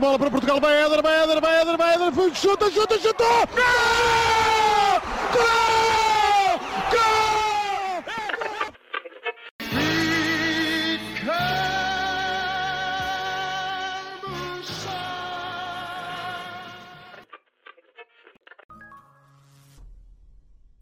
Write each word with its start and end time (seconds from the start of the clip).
bola 0.00 0.18
para 0.18 0.30
Portugal, 0.30 0.60
vai 0.60 0.74
Éder, 0.84 1.02
vai 1.02 1.22
Éder, 1.22 1.40
vai 1.40 1.62
Éder, 1.62 1.76
vai 1.76 1.94
Éder, 1.94 2.34
chuta, 2.34 2.70
chuta, 2.70 2.98
chutou! 2.98 3.26
Gol! 3.54 5.00
Gol! 5.32 6.58
Gol! 6.90 7.46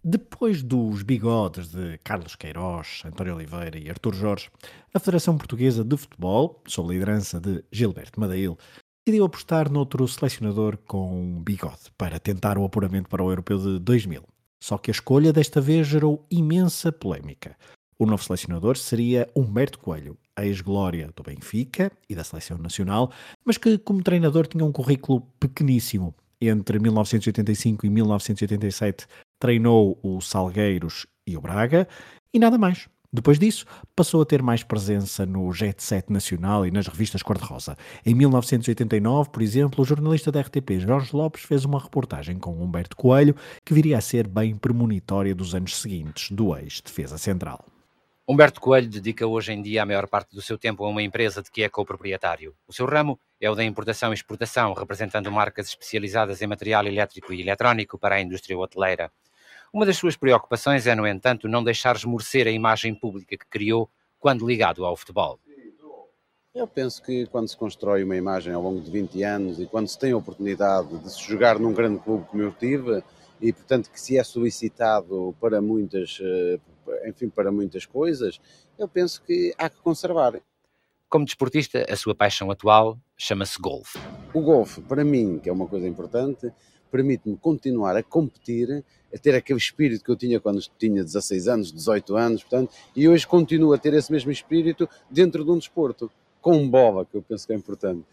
Depois 0.07 0.63
dos 0.63 1.03
bigodes 1.03 1.69
de 1.69 1.97
Carlos 2.05 2.37
Queiroz, 2.37 3.03
António 3.07 3.35
Oliveira 3.35 3.79
e 3.79 3.89
Artur 3.89 4.15
Jorge, 4.15 4.51
a 4.93 4.99
Federação 4.99 5.39
Portuguesa 5.39 5.83
de 5.83 5.97
Futebol, 5.97 6.63
sob 6.69 6.91
a 6.91 6.93
liderança 6.93 7.41
de 7.41 7.65
Gilberto 7.73 8.21
Madail, 8.21 8.59
decidiu 9.07 9.27
apostar 9.27 9.71
noutro 9.71 10.09
selecionador 10.09 10.79
com 10.87 11.43
bigode 11.43 11.93
para 11.99 12.19
tentar 12.19 12.57
o 12.57 12.65
apuramento 12.65 13.07
para 13.11 13.23
o 13.23 13.31
Europeu 13.31 13.59
de 13.59 13.79
2000. 13.79 14.23
Só 14.59 14.79
que 14.79 14.91
a 14.91 14.93
escolha 14.93 15.31
desta 15.31 15.61
vez 15.61 15.87
gerou 15.87 16.25
imensa 16.31 16.91
polémica. 16.91 17.55
O 17.99 18.07
novo 18.07 18.25
selecionador 18.25 18.79
seria 18.79 19.29
Humberto 19.37 19.79
Coelho, 19.79 20.17
ex-glória 20.39 21.11
do 21.15 21.23
Benfica 21.23 21.93
e 22.09 22.15
da 22.15 22.25
Seleção 22.25 22.57
Nacional, 22.57 23.13
mas 23.45 23.59
que 23.59 23.77
como 23.77 24.03
treinador 24.03 24.47
tinha 24.47 24.65
um 24.65 24.73
currículo 24.73 25.21
pequeníssimo. 25.39 26.15
Entre 26.41 26.79
1985 26.79 27.85
e 27.85 27.91
1987 27.91 29.07
treinou 29.39 29.99
o 30.03 30.23
Salgueiros 30.23 31.07
e 31.27 31.37
o 31.37 31.43
Braga 31.43 31.87
e 32.33 32.39
nada 32.39 32.57
mais. 32.57 32.89
Depois 33.15 33.39
disso, 33.39 33.65
passou 33.95 34.21
a 34.23 34.27
ter 34.27 34.43
mais 34.43 34.65
presença 34.65 35.25
no 35.25 35.53
Jet 35.53 35.81
Set 35.81 36.11
Nacional 36.11 36.67
e 36.67 36.73
nas 36.73 36.89
revistas 36.89 37.23
cor-de-rosa. 37.23 37.77
Em 38.05 38.13
1989, 38.13 39.31
por 39.31 39.41
exemplo, 39.41 39.83
o 39.83 39.85
jornalista 39.85 40.33
da 40.33 40.41
RTP 40.41 40.81
Jorge 40.81 41.15
Lopes 41.15 41.45
fez 41.45 41.65
uma 41.65 41.79
reportagem 41.79 42.41
com 42.41 42.61
Humberto 42.61 42.97
Coelho 42.97 43.37
que 43.65 43.73
viria 43.73 43.99
a 43.99 44.01
ser 44.01 44.27
bem 44.27 44.57
premonitória 44.57 45.33
dos 45.33 45.55
anos 45.55 45.81
seguintes 45.81 46.33
do 46.33 46.57
ex-defesa 46.57 47.17
central. 47.17 47.65
Humberto 48.27 48.61
Coelho 48.61 48.89
dedica 48.89 49.25
hoje 49.25 49.53
em 49.53 49.63
dia 49.63 49.85
a 49.85 49.87
maior 49.87 50.09
parte 50.09 50.35
do 50.35 50.43
seu 50.43 50.59
tempo 50.59 50.85
a 50.85 50.89
uma 50.89 51.03
empresa 51.03 51.41
de 51.41 51.53
que 51.53 51.63
é 51.63 51.69
co-proprietário. 51.69 52.53
O 52.67 52.73
seu 52.73 52.85
ramo 52.85 53.21
é 53.41 53.49
o 53.49 53.55
da 53.55 53.63
importação 53.63 54.11
e 54.11 54.15
exportação, 54.15 54.73
representando 54.73 55.31
marcas 55.31 55.69
especializadas 55.69 56.43
em 56.43 56.49
material 56.49 56.85
elétrico 56.85 57.33
e 57.33 57.43
eletrónico 57.43 57.97
para 57.97 58.17
a 58.17 58.21
indústria 58.21 58.59
hoteleira. 58.59 59.13
Uma 59.75 59.85
das 59.85 59.97
suas 59.97 60.17
preocupações 60.17 60.87
é, 60.87 60.95
no 60.95 61.05
entanto, 61.05 61.49
não 61.49 61.65
deixar 61.65 61.97
esmorecer 61.97 62.47
a 62.47 62.51
imagem 62.53 62.95
pública 62.95 63.37
que 63.37 63.45
criou 63.45 63.91
quando 64.21 64.47
ligado 64.47 64.85
ao 64.85 64.97
futebol. 64.97 65.41
Eu 66.55 66.69
penso 66.69 67.03
que 67.03 67.27
quando 67.27 67.49
se 67.49 67.57
constrói 67.57 68.05
uma 68.05 68.15
imagem 68.15 68.55
ao 68.55 68.63
longo 68.63 68.81
de 68.81 68.89
20 68.89 69.21
anos 69.25 69.59
e 69.59 69.67
quando 69.67 69.89
se 69.89 69.99
tem 69.99 70.13
a 70.13 70.17
oportunidade 70.17 70.97
de 70.99 71.13
se 71.13 71.21
jogar 71.25 71.59
num 71.59 71.73
grande 71.73 71.99
clube 71.99 72.25
como 72.27 72.41
eu 72.41 72.53
tive, 72.53 73.03
e 73.41 73.53
portanto 73.53 73.91
que 73.91 74.01
se 74.01 74.17
é 74.17 74.23
solicitado 74.23 75.35
para 75.41 75.61
muitas, 75.61 76.21
eh, 76.23 76.61
enfim, 77.09 77.29
para 77.29 77.51
muitas 77.51 77.85
coisas, 77.85 78.41
eu 78.79 78.87
penso 78.87 79.21
que 79.23 79.53
há 79.59 79.69
que 79.69 79.79
conservar. 79.79 80.41
Como 81.09 81.25
desportista, 81.25 81.85
a 81.91 81.97
sua 81.97 82.15
paixão 82.15 82.49
atual 82.49 82.97
chama-se 83.17 83.61
golfe. 83.61 83.99
O 84.33 84.41
golfe, 84.41 84.81
para 84.83 85.05
mim, 85.05 85.41
que 85.41 85.49
é 85.49 85.53
uma 85.53 85.67
coisa 85.67 85.89
importante, 85.89 86.53
permite-me 86.95 87.37
continuar 87.37 87.97
a 87.97 88.05
competir, 88.05 88.85
a 89.13 89.19
ter 89.19 89.35
aquele 89.35 89.59
espírito 89.59 90.05
que 90.05 90.13
eu 90.13 90.15
tinha 90.15 90.39
quando 90.39 90.61
tinha 90.79 91.03
16 91.03 91.49
anos, 91.49 91.73
18 91.73 92.17
anos, 92.17 92.45
portanto, 92.45 92.73
e 92.95 93.09
hoje 93.09 93.27
continuo 93.27 93.73
a 93.73 93.79
ter 93.79 93.93
esse 93.95 94.13
mesmo 94.13 94.31
espírito 94.31 94.89
dentro 95.11 95.45
de 95.45 95.51
um 95.51 95.59
desporto, 95.59 96.09
com 96.41 96.69
bola, 96.71 97.05
que 97.05 97.17
eu 97.17 97.23
penso 97.23 97.49
que 97.49 97.53
é 97.53 97.57
importante. 97.57 98.05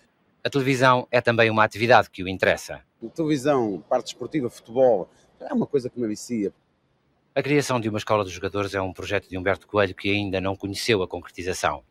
A 0.44 0.50
televisão 0.50 1.08
é 1.12 1.22
também 1.22 1.52
uma 1.52 1.64
atividade 1.64 2.10
que 2.10 2.24
o 2.24 2.28
interessa. 2.28 2.82
A 3.06 3.10
televisão, 3.10 3.84
parte 3.88 4.08
esportiva, 4.08 4.50
futebol, 4.50 5.08
é 5.40 5.54
uma 5.54 5.68
coisa 5.68 5.88
que 5.88 6.00
me 6.00 6.08
vicia. 6.08 6.52
A 7.36 7.44
criação 7.44 7.80
de 7.80 7.88
uma 7.88 8.00
escola 8.00 8.26
de 8.26 8.32
jogadores 8.32 8.74
é 8.74 8.82
um 8.82 8.92
projeto 8.92 9.30
de 9.30 9.38
Humberto 9.38 9.68
Coelho 9.68 9.94
que 9.94 10.10
ainda 10.10 10.42
não 10.42 10.56
conheceu 10.56 11.04
a 11.04 11.08
concretização. 11.08 11.84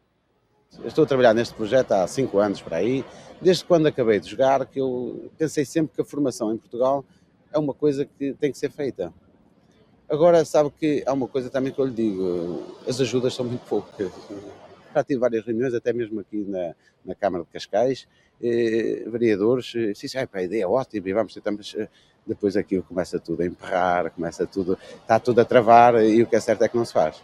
Eu 0.78 0.86
estou 0.86 1.03
a 1.03 1.06
trabalhar 1.06 1.34
neste 1.34 1.53
projeto 1.53 1.92
há 1.92 2.06
cinco 2.06 2.38
anos 2.38 2.62
para 2.62 2.76
aí, 2.76 3.04
desde 3.42 3.64
quando 3.64 3.86
acabei 3.86 4.20
de 4.20 4.31
jogar, 4.31 4.64
que 4.66 4.81
eu 4.81 5.31
pensei 5.36 5.64
sempre 5.64 5.97
que 5.97 6.00
a 6.00 6.04
formação 6.04 6.53
em 6.53 6.56
Portugal 6.56 7.04
é 7.53 7.58
uma 7.58 7.75
coisa 7.75 8.04
que 8.04 8.34
tem 8.34 8.53
que 8.53 8.58
ser 8.58 8.70
feita. 8.70 9.12
Agora, 10.09 10.44
sabe 10.44 10.70
que 10.70 11.03
há 11.06 11.12
uma 11.12 11.26
coisa 11.26 11.50
também 11.50 11.72
que 11.72 11.78
eu 11.80 11.86
lhe 11.86 11.92
digo: 11.92 12.78
as 12.86 13.00
ajudas 13.00 13.34
são 13.34 13.44
muito 13.44 13.66
poucas. 13.66 14.12
Já 14.94 15.04
tive 15.04 15.20
várias 15.20 15.44
reuniões, 15.44 15.75
até 15.75 15.92
mesmo 15.92 16.20
aqui 16.20 16.44
na, 16.48 16.75
na 17.04 17.14
Câmara 17.14 17.44
de 17.44 17.50
Cascais, 17.50 18.06
eh, 18.42 19.04
vereadores, 19.06 19.72
eh, 19.76 19.92
sim, 19.94 20.06
ah, 20.19 20.28
a 20.32 20.42
ideia 20.42 20.64
é 20.64 20.66
ótima 20.66 21.09
e 21.09 21.12
vamos 21.12 21.34
tentar, 21.34 21.53
mas 21.53 21.75
eh, 21.76 21.88
depois 22.26 22.56
aquilo 22.56 22.82
começa 22.82 23.19
tudo 23.20 23.42
a 23.42 23.47
emperrar, 23.47 24.10
começa 24.10 24.47
tudo, 24.47 24.78
está 25.00 25.19
tudo 25.19 25.41
a 25.41 25.44
travar 25.44 26.03
e 26.03 26.22
o 26.22 26.26
que 26.26 26.36
é 26.36 26.41
certo 26.41 26.62
é 26.62 26.69
que 26.69 26.76
não 26.76 26.84
se 26.84 26.92
faz. 26.92 27.22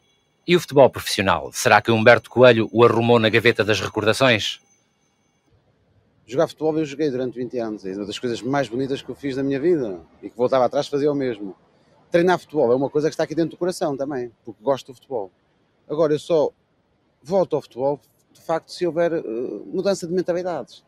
E 0.48 0.54
o 0.54 0.60
futebol 0.60 0.88
profissional? 0.88 1.50
Será 1.52 1.82
que 1.82 1.90
Humberto 1.90 2.30
Coelho 2.30 2.68
o 2.70 2.84
arrumou 2.84 3.18
na 3.18 3.28
gaveta 3.28 3.64
das 3.64 3.80
recordações? 3.80 4.60
Jogar 6.24 6.46
futebol 6.46 6.78
eu 6.78 6.84
joguei 6.84 7.10
durante 7.10 7.34
20 7.34 7.58
anos. 7.58 7.84
É 7.84 7.94
uma 7.94 8.06
das 8.06 8.16
coisas 8.16 8.40
mais 8.42 8.68
bonitas 8.68 9.02
que 9.02 9.08
eu 9.08 9.16
fiz 9.16 9.36
na 9.36 9.42
minha 9.42 9.58
vida. 9.58 9.98
E 10.22 10.30
que 10.30 10.36
voltava 10.36 10.64
atrás 10.64 10.86
fazia 10.86 11.10
o 11.10 11.16
mesmo. 11.16 11.56
Treinar 12.12 12.38
futebol 12.38 12.70
é 12.70 12.76
uma 12.76 12.88
coisa 12.88 13.08
que 13.08 13.14
está 13.14 13.24
aqui 13.24 13.34
dentro 13.34 13.50
do 13.52 13.56
coração 13.56 13.96
também. 13.96 14.30
Porque 14.44 14.62
gosto 14.62 14.92
do 14.92 14.94
futebol. 14.94 15.32
Agora 15.88 16.12
eu 16.12 16.18
só 16.20 16.52
volto 17.20 17.56
ao 17.56 17.62
futebol 17.62 18.00
de 18.32 18.40
facto 18.40 18.70
se 18.70 18.86
houver 18.86 19.14
uh, 19.14 19.66
mudança 19.66 20.06
de 20.06 20.12
mentalidades. 20.12 20.84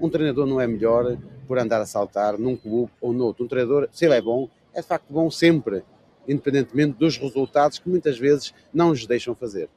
Um 0.00 0.08
treinador 0.08 0.46
não 0.46 0.58
é 0.58 0.66
melhor 0.66 1.18
por 1.46 1.58
andar 1.58 1.82
a 1.82 1.86
saltar 1.86 2.38
num 2.38 2.56
clube 2.56 2.90
ou 3.02 3.12
noutro. 3.12 3.44
Um 3.44 3.48
treinador, 3.48 3.86
se 3.92 4.06
ele 4.06 4.14
é 4.14 4.22
bom, 4.22 4.48
é 4.72 4.80
de 4.80 4.86
facto 4.86 5.12
bom 5.12 5.30
sempre 5.30 5.84
independentemente 6.28 6.98
dos 6.98 7.16
resultados 7.16 7.78
que 7.78 7.88
muitas 7.88 8.18
vezes 8.18 8.54
não 8.72 8.90
nos 8.90 9.06
deixam 9.06 9.34
fazer. 9.34 9.68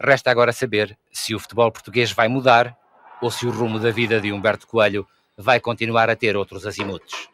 Resta 0.00 0.30
agora 0.30 0.52
saber 0.52 0.98
se 1.12 1.34
o 1.34 1.38
futebol 1.38 1.70
português 1.70 2.10
vai 2.10 2.26
mudar 2.26 2.76
ou 3.22 3.30
se 3.30 3.46
o 3.46 3.50
rumo 3.50 3.78
da 3.78 3.90
vida 3.90 4.20
de 4.20 4.32
Humberto 4.32 4.66
Coelho 4.66 5.06
vai 5.36 5.60
continuar 5.60 6.10
a 6.10 6.16
ter 6.16 6.36
outros 6.36 6.66
azimutos. 6.66 7.28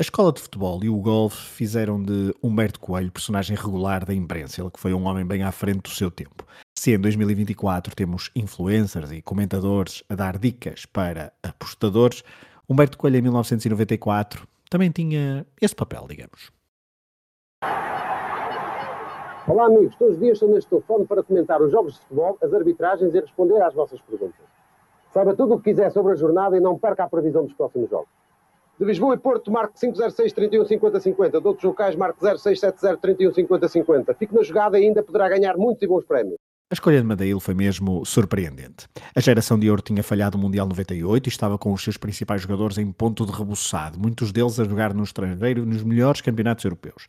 A 0.00 0.04
escola 0.04 0.32
de 0.32 0.40
futebol 0.40 0.82
e 0.84 0.88
o 0.88 0.96
golfe 1.00 1.36
fizeram 1.36 2.00
de 2.00 2.32
Humberto 2.40 2.78
Coelho 2.78 3.10
personagem 3.10 3.56
regular 3.56 4.04
da 4.04 4.14
imprensa, 4.14 4.60
ele 4.60 4.70
que 4.70 4.78
foi 4.78 4.94
um 4.94 5.04
homem 5.06 5.26
bem 5.26 5.42
à 5.42 5.50
frente 5.50 5.82
do 5.82 5.88
seu 5.88 6.08
tempo. 6.08 6.46
Se 6.78 6.94
em 6.94 6.98
2024 7.00 7.96
temos 7.96 8.30
influencers 8.34 9.10
e 9.10 9.20
comentadores 9.20 10.04
a 10.08 10.14
dar 10.14 10.38
dicas 10.38 10.86
para 10.86 11.32
apostadores, 11.42 12.22
Humberto 12.68 12.96
Coelho 12.96 13.16
em 13.16 13.22
1994 13.22 14.46
também 14.70 14.90
tinha 14.90 15.44
esse 15.60 15.74
papel, 15.74 16.06
digamos. 16.08 16.52
Olá, 19.48 19.64
amigos. 19.64 19.96
Todos 19.96 20.16
os 20.16 20.20
dias 20.20 20.34
estou 20.34 20.50
neste 20.50 20.68
telefone 20.68 21.06
para 21.06 21.22
comentar 21.22 21.62
os 21.62 21.72
jogos 21.72 21.94
de 21.94 22.00
futebol, 22.00 22.36
as 22.42 22.52
arbitragens 22.52 23.14
e 23.14 23.18
responder 23.18 23.62
às 23.62 23.72
vossas 23.72 23.98
perguntas. 24.02 24.44
Saiba 25.10 25.34
tudo 25.34 25.54
o 25.54 25.58
que 25.58 25.70
quiser 25.70 25.90
sobre 25.90 26.12
a 26.12 26.16
jornada 26.16 26.54
e 26.54 26.60
não 26.60 26.78
perca 26.78 27.04
a 27.04 27.08
previsão 27.08 27.44
dos 27.44 27.54
próximos 27.54 27.88
jogos. 27.88 28.10
De 28.78 28.84
Lisboa 28.84 29.14
e 29.14 29.18
Porto, 29.18 29.50
marque 29.50 29.80
506 29.80 30.34
31 30.34 30.66
50 30.66 31.00
50. 31.00 31.40
De 31.40 31.46
outros 31.46 31.64
locais, 31.64 31.96
marque 31.96 32.20
0670 32.20 32.98
31 32.98 33.32
50 33.32 33.68
50. 33.68 34.14
Fique 34.16 34.34
na 34.34 34.42
jogada 34.42 34.78
e 34.78 34.84
ainda 34.84 35.02
poderá 35.02 35.30
ganhar 35.30 35.56
muitos 35.56 35.82
e 35.82 35.86
bons 35.86 36.04
prémios. 36.04 36.36
A 36.70 36.74
escolha 36.74 37.00
de 37.00 37.06
Madeil 37.06 37.40
foi 37.40 37.54
mesmo 37.54 38.04
surpreendente. 38.04 38.86
A 39.16 39.20
geração 39.20 39.58
de 39.58 39.70
ouro 39.70 39.80
tinha 39.80 40.02
falhado 40.02 40.36
o 40.36 40.40
Mundial 40.40 40.66
98 40.66 41.26
e 41.26 41.30
estava 41.30 41.56
com 41.56 41.72
os 41.72 41.82
seus 41.82 41.96
principais 41.96 42.42
jogadores 42.42 42.76
em 42.76 42.92
ponto 42.92 43.24
de 43.24 43.32
rebuçado, 43.32 43.98
muitos 43.98 44.30
deles 44.30 44.60
a 44.60 44.64
jogar 44.64 44.92
no 44.92 45.04
estrangeiro 45.04 45.64
nos 45.64 45.82
melhores 45.82 46.20
campeonatos 46.20 46.66
europeus. 46.66 47.06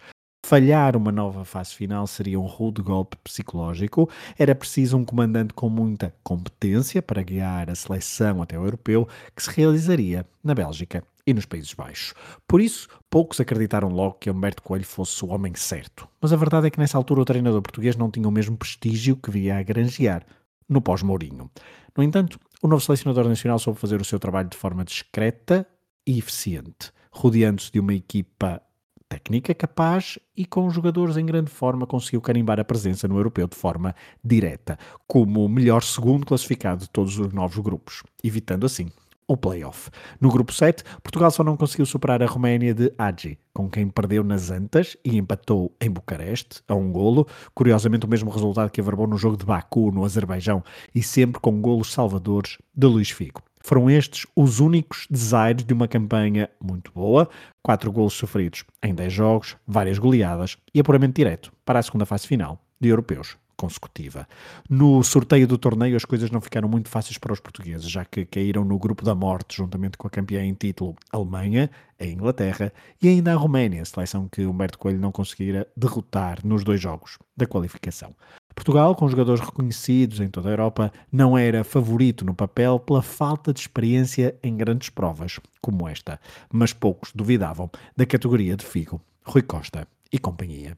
Falhar 0.50 0.98
uma 0.98 1.12
nova 1.12 1.46
fase 1.46 1.76
final 1.76 2.08
seria 2.08 2.40
um 2.40 2.48
rude 2.48 2.82
golpe 2.82 3.16
psicológico. 3.24 4.10
Era 4.36 4.56
preciso 4.56 4.98
um 4.98 5.06
comandante 5.06 5.54
com 5.54 5.70
muita 5.70 6.12
competência 6.24 7.04
para 7.04 7.22
guiar 7.22 7.70
a 7.70 7.76
seleção 7.76 8.42
até 8.42 8.58
o 8.58 8.66
europeu, 8.66 9.08
que 9.36 9.44
se 9.44 9.52
realizaria 9.52 10.26
na 10.44 10.56
Bélgica 10.56 11.04
e 11.28 11.36
nos 11.36 11.46
Países 11.46 11.76
Baixos. 11.76 12.16
Por 12.48 12.62
isso, 12.62 12.88
poucos 13.12 13.40
acreditaram 13.40 13.90
logo 13.90 14.16
que 14.16 14.32
Humberto 14.32 14.64
Coelho 14.64 14.88
fosse 14.88 15.24
o 15.24 15.28
homem 15.28 15.54
certo. 15.54 16.10
Mas 16.20 16.34
a 16.34 16.36
verdade 16.36 16.66
é 16.66 16.72
que 16.72 16.80
nessa 16.80 16.98
altura 16.98 17.22
o 17.22 17.26
treinador 17.26 17.62
português 17.62 17.96
não 17.96 18.10
tinha 18.10 18.28
o 18.28 18.32
mesmo 18.32 18.58
prestígio 18.58 19.18
que 19.18 19.30
via 19.30 19.60
a 19.60 19.62
granjear 19.62 20.26
no 20.68 20.82
pós-Mourinho. 20.82 21.48
No 21.96 22.04
entanto, 22.04 22.40
o 22.60 22.68
novo 22.68 22.82
selecionador 22.82 23.30
nacional 23.30 23.60
soube 23.60 23.80
fazer 23.80 24.02
o 24.02 24.06
seu 24.06 24.18
trabalho 24.18 24.50
de 24.50 24.58
forma 24.58 24.84
discreta 24.84 25.64
e 26.08 26.18
eficiente, 26.18 26.92
rodeando-se 27.12 27.72
de 27.72 27.80
uma 27.80 27.94
equipa 27.94 28.60
técnica 29.10 29.56
capaz 29.56 30.20
e 30.38 30.46
com 30.46 30.70
jogadores 30.70 31.18
em 31.18 31.26
grande 31.26 31.50
forma 31.50 31.88
conseguiu 31.88 32.22
carimbar 32.22 32.60
a 32.60 32.64
presença 32.64 33.08
no 33.08 33.18
europeu 33.18 33.48
de 33.48 33.56
forma 33.56 33.96
direta, 34.24 34.78
como 35.08 35.44
o 35.44 35.50
melhor 35.50 35.82
segundo 35.82 36.26
classificado 36.26 36.82
de 36.82 36.90
todos 36.90 37.18
os 37.18 37.34
novos 37.34 37.58
grupos, 37.58 38.04
evitando 38.24 38.68
assim 38.68 38.88
o 39.28 39.38
play-off. 39.38 39.92
No 40.20 40.30
grupo 40.32 40.52
7, 40.52 40.84
Portugal 41.04 41.30
só 41.30 41.44
não 41.44 41.56
conseguiu 41.56 41.86
superar 41.86 42.22
a 42.24 42.26
Roménia 42.26 42.74
de 42.74 42.92
Hagi, 42.98 43.38
com 43.54 43.70
quem 43.70 43.88
perdeu 43.88 44.24
nas 44.24 44.50
Antas 44.50 44.98
e 45.06 45.18
empatou 45.18 45.72
em 45.80 45.90
Bucareste, 45.90 46.64
a 46.68 46.74
um 46.74 46.92
golo, 46.92 47.28
curiosamente 47.54 48.08
o 48.08 48.10
mesmo 48.10 48.32
resultado 48.32 48.72
que 48.72 48.82
averbou 48.82 49.06
no 49.06 49.18
jogo 49.18 49.38
de 49.38 49.46
Baku, 49.46 49.92
no 49.92 50.04
Azerbaijão, 50.04 50.64
e 50.96 51.04
sempre 51.04 51.40
com 51.40 51.62
golos 51.62 51.94
salvadores 51.94 52.58
de 52.76 52.88
Luís 52.88 53.12
Figo. 53.12 53.44
Foram 53.70 53.88
estes 53.88 54.26
os 54.36 54.60
únicos 54.60 55.06
desaires 55.12 55.64
de 55.64 55.76
uma 55.76 55.88
campanha 55.88 56.50
muito 56.60 56.92
boa, 56.92 57.30
quatro 57.62 57.92
golos 57.92 58.14
sofridos 58.14 58.64
em 58.82 58.96
10 58.96 59.14
jogos, 59.14 59.58
várias 59.68 60.00
goleadas 60.00 60.58
e 60.74 60.80
apuramento 60.80 61.14
direto 61.14 61.54
para 61.64 61.78
a 61.78 61.84
segunda 61.84 62.04
fase 62.04 62.26
final 62.26 62.60
de 62.82 62.90
europeus 62.90 63.38
consecutiva. 63.56 64.28
No 64.68 65.04
sorteio 65.04 65.46
do 65.46 65.56
torneio 65.56 65.96
as 65.96 66.04
coisas 66.04 66.32
não 66.32 66.42
ficaram 66.42 66.68
muito 66.68 66.90
fáceis 66.90 67.20
para 67.20 67.32
os 67.32 67.40
portugueses, 67.40 67.88
já 67.88 68.04
que 68.04 68.26
caíram 68.26 68.66
no 68.66 68.80
grupo 68.80 69.06
da 69.06 69.14
morte 69.14 69.58
juntamente 69.58 70.00
com 70.00 70.08
a 70.08 70.10
campeã 70.10 70.44
em 70.44 70.56
título 70.56 70.96
Alemanha, 71.12 71.70
a 72.00 72.06
Inglaterra 72.06 72.74
e 73.00 73.08
ainda 73.08 73.34
a 73.34 73.36
Roménia, 73.36 73.86
seleção 73.86 74.28
que 74.28 74.48
Humberto 74.48 74.80
Coelho 74.80 74.98
não 74.98 75.12
conseguira 75.12 75.68
derrotar 75.78 76.40
nos 76.44 76.64
dois 76.64 76.82
jogos 76.82 77.20
da 77.38 77.46
qualificação. 77.46 78.16
Portugal, 78.60 78.94
com 78.94 79.08
jogadores 79.08 79.40
reconhecidos 79.40 80.20
em 80.20 80.28
toda 80.28 80.50
a 80.50 80.52
Europa, 80.52 80.92
não 81.10 81.38
era 81.38 81.64
favorito 81.64 82.26
no 82.26 82.34
papel 82.34 82.78
pela 82.78 83.02
falta 83.02 83.54
de 83.54 83.62
experiência 83.62 84.36
em 84.44 84.58
grandes 84.58 84.90
provas, 84.90 85.40
como 85.62 85.88
esta, 85.88 86.20
mas 86.52 86.74
poucos 86.74 87.14
duvidavam 87.16 87.72
da 87.96 88.06
categoria 88.06 88.58
de 88.58 88.66
Figo, 88.66 89.00
Rui 89.24 89.44
Costa 89.44 89.88
e 90.12 90.20
companhia. 90.20 90.78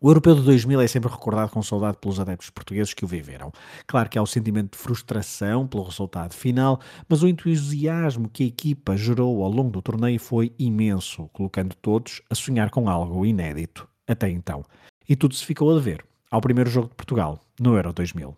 O 0.00 0.10
Europeu 0.10 0.34
de 0.34 0.42
2000 0.42 0.80
é 0.80 0.88
sempre 0.88 1.08
recordado 1.08 1.50
com 1.50 1.62
saudade 1.62 1.98
pelos 2.00 2.18
adeptos 2.18 2.50
portugueses 2.50 2.92
que 2.92 3.04
o 3.04 3.08
viveram. 3.08 3.52
Claro 3.86 4.10
que 4.10 4.18
há 4.18 4.22
o 4.22 4.26
sentimento 4.26 4.72
de 4.72 4.78
frustração 4.78 5.68
pelo 5.68 5.84
resultado 5.84 6.34
final, 6.34 6.80
mas 7.08 7.22
o 7.22 7.28
entusiasmo 7.28 8.28
que 8.28 8.42
a 8.42 8.46
equipa 8.48 8.96
gerou 8.96 9.44
ao 9.44 9.50
longo 9.52 9.70
do 9.70 9.80
torneio 9.80 10.18
foi 10.18 10.52
imenso, 10.58 11.30
colocando 11.32 11.72
todos 11.76 12.20
a 12.28 12.34
sonhar 12.34 12.68
com 12.68 12.90
algo 12.90 13.24
inédito 13.24 13.88
até 14.08 14.28
então. 14.28 14.64
E 15.08 15.14
tudo 15.14 15.36
se 15.36 15.46
ficou 15.46 15.76
a 15.76 15.78
ver 15.78 16.09
ao 16.30 16.40
primeiro 16.40 16.70
jogo 16.70 16.88
de 16.88 16.94
Portugal, 16.94 17.40
no 17.58 17.74
Euro 17.76 17.92
2000. 17.92 18.36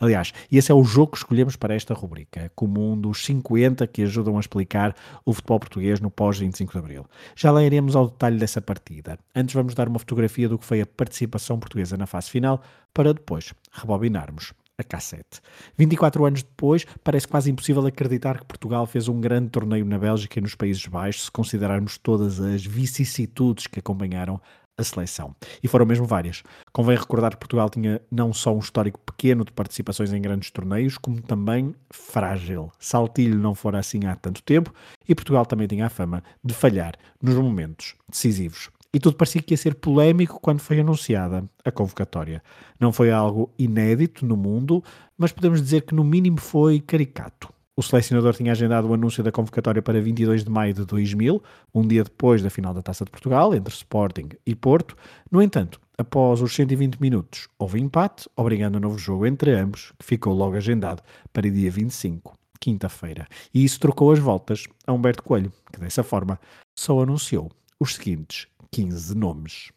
Aliás, 0.00 0.32
esse 0.50 0.70
é 0.70 0.74
o 0.74 0.84
jogo 0.84 1.12
que 1.12 1.18
escolhemos 1.18 1.56
para 1.56 1.74
esta 1.74 1.92
rubrica, 1.92 2.52
como 2.54 2.92
um 2.92 3.00
dos 3.00 3.24
50 3.24 3.84
que 3.88 4.02
ajudam 4.02 4.36
a 4.36 4.40
explicar 4.40 4.94
o 5.24 5.32
futebol 5.32 5.58
português 5.58 6.00
no 6.00 6.10
pós-25 6.10 6.70
de 6.70 6.78
Abril. 6.78 7.06
Já 7.34 7.50
lá 7.50 7.64
iremos 7.64 7.96
ao 7.96 8.08
detalhe 8.08 8.38
dessa 8.38 8.60
partida. 8.60 9.18
Antes 9.34 9.54
vamos 9.54 9.74
dar 9.74 9.88
uma 9.88 9.98
fotografia 9.98 10.48
do 10.48 10.56
que 10.58 10.64
foi 10.64 10.80
a 10.80 10.86
participação 10.86 11.58
portuguesa 11.58 11.96
na 11.96 12.06
fase 12.06 12.30
final, 12.30 12.62
para 12.94 13.12
depois 13.12 13.52
rebobinarmos 13.72 14.52
a 14.78 14.84
cassete. 14.84 15.40
24 15.76 16.24
anos 16.24 16.44
depois, 16.44 16.86
parece 17.02 17.26
quase 17.26 17.50
impossível 17.50 17.84
acreditar 17.84 18.38
que 18.38 18.46
Portugal 18.46 18.86
fez 18.86 19.08
um 19.08 19.20
grande 19.20 19.50
torneio 19.50 19.84
na 19.84 19.98
Bélgica 19.98 20.38
e 20.38 20.42
nos 20.42 20.54
Países 20.54 20.86
Baixos, 20.86 21.24
se 21.24 21.30
considerarmos 21.32 21.98
todas 21.98 22.38
as 22.38 22.64
vicissitudes 22.64 23.66
que 23.66 23.80
acompanharam 23.80 24.40
a 24.78 24.84
seleção. 24.84 25.34
E 25.62 25.68
foram 25.68 25.84
mesmo 25.84 26.06
várias. 26.06 26.42
Convém 26.72 26.96
recordar 26.96 27.32
que 27.32 27.38
Portugal 27.38 27.68
tinha 27.68 28.00
não 28.10 28.32
só 28.32 28.54
um 28.54 28.60
histórico 28.60 29.00
pequeno 29.00 29.44
de 29.44 29.52
participações 29.52 30.12
em 30.12 30.22
grandes 30.22 30.50
torneios, 30.50 30.96
como 30.96 31.20
também 31.20 31.74
frágil. 31.90 32.70
Saltilho 32.78 33.38
não 33.38 33.54
fora 33.54 33.78
assim 33.80 34.06
há 34.06 34.14
tanto 34.14 34.42
tempo 34.42 34.72
e 35.06 35.14
Portugal 35.14 35.44
também 35.44 35.66
tinha 35.66 35.86
a 35.86 35.90
fama 35.90 36.22
de 36.42 36.54
falhar 36.54 36.94
nos 37.20 37.34
momentos 37.34 37.96
decisivos. 38.08 38.70
E 38.92 38.98
tudo 38.98 39.16
parecia 39.16 39.42
que 39.42 39.52
ia 39.52 39.58
ser 39.58 39.74
polémico 39.74 40.40
quando 40.40 40.60
foi 40.60 40.80
anunciada 40.80 41.44
a 41.64 41.70
convocatória. 41.70 42.42
Não 42.80 42.90
foi 42.90 43.10
algo 43.10 43.52
inédito 43.58 44.24
no 44.24 44.36
mundo, 44.36 44.82
mas 45.16 45.30
podemos 45.30 45.60
dizer 45.60 45.82
que 45.82 45.94
no 45.94 46.02
mínimo 46.02 46.40
foi 46.40 46.80
caricato. 46.80 47.52
O 47.78 47.82
selecionador 47.82 48.34
tinha 48.34 48.50
agendado 48.50 48.88
o 48.88 48.92
anúncio 48.92 49.22
da 49.22 49.30
convocatória 49.30 49.80
para 49.80 50.00
22 50.00 50.42
de 50.42 50.50
maio 50.50 50.74
de 50.74 50.84
2000, 50.84 51.40
um 51.72 51.86
dia 51.86 52.02
depois 52.02 52.42
da 52.42 52.50
final 52.50 52.74
da 52.74 52.82
Taça 52.82 53.04
de 53.04 53.10
Portugal, 53.12 53.54
entre 53.54 53.72
Sporting 53.72 54.30
e 54.44 54.52
Porto. 54.52 54.96
No 55.30 55.40
entanto, 55.40 55.80
após 55.96 56.42
os 56.42 56.52
120 56.56 56.96
minutos, 56.96 57.46
houve 57.56 57.80
empate, 57.80 58.28
obrigando 58.34 58.78
um 58.78 58.80
novo 58.80 58.98
jogo 58.98 59.26
entre 59.26 59.52
ambos, 59.52 59.92
que 59.96 60.04
ficou 60.04 60.34
logo 60.34 60.56
agendado 60.56 61.04
para 61.32 61.48
dia 61.48 61.70
25, 61.70 62.36
quinta-feira. 62.58 63.28
E 63.54 63.64
isso 63.64 63.78
trocou 63.78 64.10
as 64.10 64.18
voltas 64.18 64.64
a 64.84 64.92
Humberto 64.92 65.22
Coelho, 65.22 65.52
que 65.72 65.78
dessa 65.78 66.02
forma 66.02 66.40
só 66.76 67.00
anunciou 67.00 67.48
os 67.78 67.94
seguintes 67.94 68.48
15 68.70 69.16
nomes. 69.16 69.72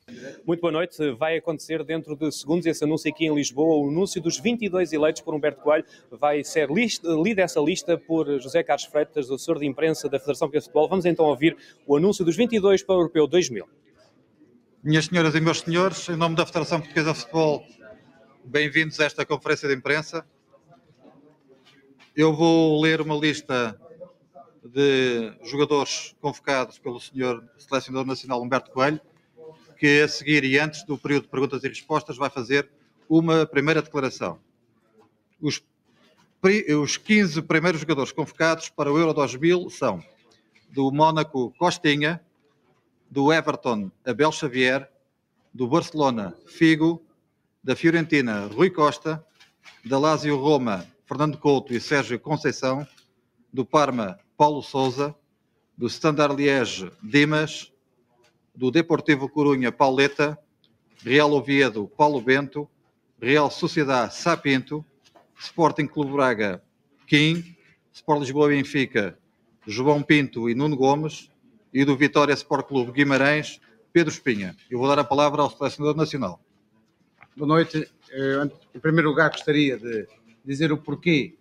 Muito 0.46 0.60
boa 0.60 0.72
noite. 0.72 1.12
Vai 1.12 1.38
acontecer 1.38 1.84
dentro 1.84 2.16
de 2.16 2.32
segundos 2.32 2.66
esse 2.66 2.84
anúncio 2.84 3.10
aqui 3.10 3.26
em 3.26 3.34
Lisboa. 3.34 3.86
O 3.86 3.90
anúncio 3.90 4.22
dos 4.22 4.38
22 4.40 4.92
eleitos 4.94 5.22
por 5.22 5.34
Humberto 5.34 5.62
Coelho 5.62 5.86
vai 6.12 6.44
ser 6.44 6.70
lido 6.70 7.40
essa 7.40 7.60
lista 7.60 7.98
por 7.98 8.28
José 8.40 8.64
Carlos 8.64 8.86
Freitas, 8.86 9.32
assessor 9.32 9.60
de 9.60 9.66
imprensa 9.66 10.10
da 10.10 10.20
Federação 10.20 10.48
Portuguesa 10.48 10.66
de 10.66 10.66
Futebol. 10.68 10.90
Vamos 10.90 11.06
então 11.06 11.26
ouvir 11.26 11.58
o 11.88 11.96
anúncio 11.96 12.26
dos 12.26 12.36
22 12.36 12.84
para 12.84 12.96
o 12.96 13.00
Europeu 13.00 13.28
2000. 13.28 13.68
Minhas 14.84 15.06
senhoras 15.06 15.36
e 15.36 15.42
meus 15.42 15.60
senhores, 15.60 16.10
em 16.10 16.16
nome 16.16 16.36
da 16.36 16.46
Federação 16.46 16.80
Portuguesa 16.80 17.14
de 17.14 17.20
Futebol, 17.20 17.64
bem-vindos 18.44 19.00
a 19.00 19.06
esta 19.06 19.26
conferência 19.26 19.70
de 19.70 19.76
imprensa. 19.76 20.26
Eu 22.16 22.36
vou 22.36 22.82
ler 22.82 23.00
uma 23.00 23.16
lista 23.16 23.80
de 24.64 25.34
jogadores 25.44 26.16
convocados 26.22 26.78
pelo 26.78 27.00
senhor 27.00 27.44
selecionador 27.58 28.06
nacional 28.06 28.42
Humberto 28.42 28.72
Coelho, 28.72 29.02
que 29.78 30.02
a 30.02 30.08
seguir 30.08 30.44
e 30.44 30.60
antes 30.60 30.84
do 30.84 30.98
período 30.98 31.24
de 31.24 31.30
perguntas 31.30 31.64
e 31.64 31.68
respostas 31.68 32.18
vai 32.18 32.30
fazer 32.30 32.70
uma 33.10 33.46
primeira 33.46 33.82
declaração. 33.82 34.40
Os, 35.42 35.64
os 36.80 36.98
15 36.98 37.42
primeiros 37.42 37.82
jogadores 37.82 38.12
convocados 38.12 38.70
para 38.70 38.92
o 38.92 38.98
Euro 38.98 39.14
2000 39.14 39.70
são 39.72 40.04
do 40.70 40.92
Mónaco 40.92 41.52
Costinha, 41.58 42.22
do 43.10 43.34
Everton 43.34 43.92
Abel 44.06 44.32
Xavier, 44.32 44.90
do 45.54 45.68
Barcelona 45.68 46.36
Figo, 46.46 47.04
da 47.64 47.76
Fiorentina 47.76 48.46
Rui 48.48 48.70
Costa, 48.70 49.26
da 49.84 50.00
Lazio 50.00 50.38
Roma 50.38 50.86
Fernando 51.06 51.38
Couto 51.38 51.74
e 51.74 51.82
Sérgio 51.82 52.20
Conceição, 52.20 52.88
do 53.52 53.66
Parma 53.66 54.18
Paulo 54.42 54.64
Souza, 54.64 55.16
do 55.78 55.86
Standard 55.86 56.36
Liège 56.36 56.92
Dimas, 57.04 57.72
do 58.56 58.72
Deportivo 58.72 59.30
Corunha 59.30 59.72
Pauleta, 59.72 60.36
Real 61.06 61.32
Oviedo 61.32 61.88
Paulo 61.96 62.20
Bento, 62.20 62.68
Real 63.22 63.52
Sociedade 63.52 64.16
Sapinto, 64.16 64.84
Sporting 65.40 65.86
Clube 65.86 66.14
Braga 66.14 66.60
Kim, 67.06 67.56
Sport 67.94 68.22
Lisboa 68.22 68.48
Benfica 68.48 69.16
João 69.68 70.02
Pinto 70.02 70.50
e 70.50 70.56
Nuno 70.56 70.76
Gomes 70.76 71.30
e 71.72 71.86
do 71.86 71.96
Vitória 71.96 72.34
Sport 72.34 72.68
Clube 72.68 72.94
Guimarães 72.94 73.62
Pedro 73.94 74.12
Espinha. 74.12 74.56
Eu 74.72 74.80
vou 74.80 74.88
dar 74.88 74.98
a 74.98 75.04
palavra 75.04 75.44
ao 75.44 75.52
selecionador 75.52 75.96
nacional. 75.96 76.44
Boa 77.38 77.48
noite. 77.48 77.88
Em 78.74 78.80
primeiro 78.80 79.10
lugar, 79.10 79.30
gostaria 79.30 79.78
de 79.78 80.08
dizer 80.44 80.72
o 80.72 80.80
porquê 80.80 81.38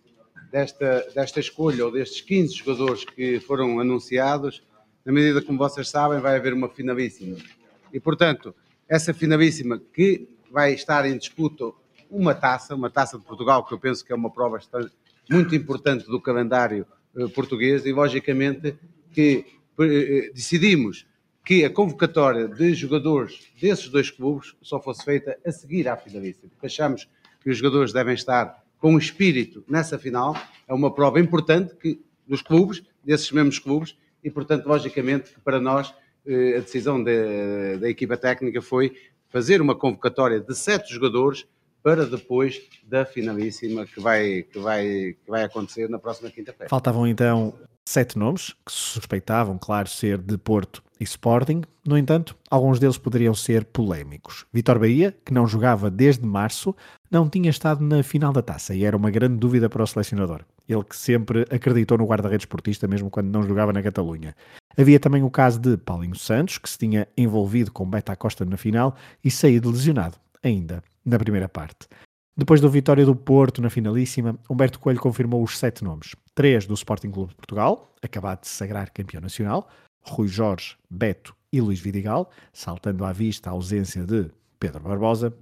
desta, 0.51 1.07
desta 1.15 1.41
escolha 1.41 1.85
ou 1.85 1.93
destes 1.93 2.21
15 2.21 2.55
jogadores 2.55 3.05
que 3.05 3.41
foram 3.41 3.79
anunciados, 3.81 4.63
na 5.05 5.13
medida 5.13 5.41
como 5.43 5.59
vocês 5.59 5.89
sabem, 5.89 6.21
vai 6.21 6.37
haver 6.37 6.53
uma 6.53 6.69
finalíssima. 6.69 7.37
E, 7.93 7.99
portanto, 7.99 8.55
essa 8.89 9.15
finalíssima 9.15 9.81
que 9.93 10.29
vai 10.51 10.75
estar 10.75 11.07
em 11.07 11.17
disputa 11.17 11.73
uma 12.11 12.35
taça, 12.35 12.75
uma 12.75 12.91
taça 12.91 13.19
de 13.19 13.25
Portugal, 13.25 13.65
que 13.65 13.73
eu 13.73 13.79
penso 13.79 14.05
que 14.05 14.13
é 14.13 14.17
uma 14.17 14.31
prova 14.31 14.59
muito 15.31 15.55
importante 15.55 16.07
do 16.07 16.21
calendário 16.21 16.87
eh, 17.17 17.29
português, 17.29 17.87
e 17.87 17.93
logicamente 17.93 18.77
que 19.13 19.45
eh, 19.79 20.31
decidimos 20.35 21.07
que 21.45 21.65
a 21.65 21.71
convocatória 21.71 22.49
de 22.49 22.75
jogadores 22.75 23.41
desses 23.61 23.89
dois 23.89 24.11
clubes 24.11 24.55
só 24.61 24.81
fosse 24.81 25.05
feita 25.05 25.39
a 25.47 25.53
seguir 25.53 25.89
à 25.89 25.97
finalíssima, 25.97 26.49
porque 26.51 26.67
achamos 26.67 27.09
que 27.41 27.51
os 27.51 27.57
jogadores 27.57 27.93
devem 27.93 28.15
estar 28.15 28.63
com 28.81 28.99
espírito 28.99 29.63
nessa 29.69 29.99
final. 29.99 30.35
É 30.67 30.75
uma 30.75 30.93
prova 30.93 31.21
importante 31.21 31.75
que, 31.77 32.03
dos 32.27 32.43
clubes, 32.43 32.83
desses 33.05 33.31
mesmos 33.31 33.59
clubes, 33.59 33.97
e 34.25 34.31
portanto, 34.31 34.67
logicamente, 34.67 35.33
que 35.33 35.41
para 35.41 35.61
nós 35.61 35.95
eh, 36.27 36.57
a 36.57 36.61
decisão 36.61 37.03
da, 37.03 37.13
da 37.79 37.89
equipa 37.89 38.17
técnica 38.17 38.61
foi 38.61 38.97
fazer 39.29 39.61
uma 39.61 39.75
convocatória 39.75 40.41
de 40.41 40.55
sete 40.55 40.93
jogadores 40.93 41.47
para 41.83 42.05
depois 42.05 42.61
da 42.85 43.07
finalíssima 43.07 43.87
que 43.87 44.01
vai, 44.01 44.43
que 44.43 44.59
vai, 44.59 44.85
que 45.25 45.31
vai 45.31 45.45
acontecer 45.45 45.89
na 45.89 45.99
próxima 45.99 46.31
quinta-feira. 46.31 46.69
Faltavam 46.69 47.07
então 47.07 47.55
sete 47.85 48.19
nomes, 48.19 48.55
que 48.65 48.73
suspeitavam, 48.73 49.59
claro, 49.59 49.89
ser 49.89 50.19
de 50.19 50.37
Porto 50.37 50.83
e 51.01 51.05
Sporting. 51.05 51.63
No 51.87 51.97
entanto, 51.97 52.37
alguns 52.51 52.79
deles 52.79 52.99
poderiam 52.99 53.35
ser 53.35 53.65
polémicos. 53.65 54.47
Vitor 54.53 54.79
Bahia, 54.79 55.17
que 55.25 55.33
não 55.33 55.47
jogava 55.47 55.91
desde 55.91 56.25
março, 56.25 56.75
não 57.11 57.29
tinha 57.29 57.51
estado 57.51 57.85
na 57.85 58.03
final 58.03 58.33
da 58.33 58.41
taça 58.41 58.75
e 58.75 58.85
era 58.85 58.97
uma 58.97 59.11
grande 59.11 59.37
dúvida 59.37 59.69
para 59.69 59.83
o 59.83 59.87
selecionador. 59.87 60.43
Ele 60.69 60.85
que 60.85 60.97
sempre 60.97 61.45
acreditou 61.51 61.99
no 61.99 62.07
guarda-redes 62.07 62.47
portista, 62.47 62.87
mesmo 62.87 63.11
quando 63.11 63.27
não 63.27 63.43
jogava 63.43 63.73
na 63.73 63.83
Catalunha. 63.83 64.37
Havia 64.79 65.01
também 65.01 65.23
o 65.23 65.31
caso 65.31 65.59
de 65.59 65.77
Paulinho 65.77 66.15
Santos, 66.15 66.59
que 66.59 66.71
se 66.71 66.79
tinha 66.79 67.09
envolvido 67.17 67.73
com 67.73 67.85
Beta 67.85 68.15
Costa 68.15 68.45
na 68.45 68.57
final 68.57 68.95
e 69.25 69.31
saído 69.31 69.71
lesionado, 69.71 70.17
ainda 70.43 70.83
na 71.05 71.19
primeira 71.19 71.49
parte. 71.49 71.89
Depois 72.37 72.61
da 72.61 72.69
vitória 72.69 73.05
do 73.05 73.17
Porto 73.17 73.61
na 73.61 73.69
finalíssima, 73.69 74.39
Humberto 74.49 74.79
Coelho 74.79 75.01
confirmou 75.01 75.43
os 75.43 75.59
sete 75.59 75.83
nomes. 75.83 76.15
Três 76.35 76.67
do 76.67 76.75
Sporting 76.75 77.11
Clube 77.11 77.31
de 77.31 77.35
Portugal, 77.35 77.93
acabado 78.01 78.43
de 78.43 78.49
sagrar 78.49 78.91
campeão 78.91 79.21
nacional, 79.21 79.69
Rui 80.03 80.29
Jorge, 80.29 80.77
Beto 80.89 81.35
e 81.53 81.61
Luís 81.61 81.81
Vidigal, 81.81 82.31
saltando 82.53 83.05
à 83.05 83.13
vista 83.13 83.51
a 83.51 83.53
ausência 83.53 84.05
de 84.05 84.31
Pedro 84.59 84.81
Barbosa, 84.81 85.35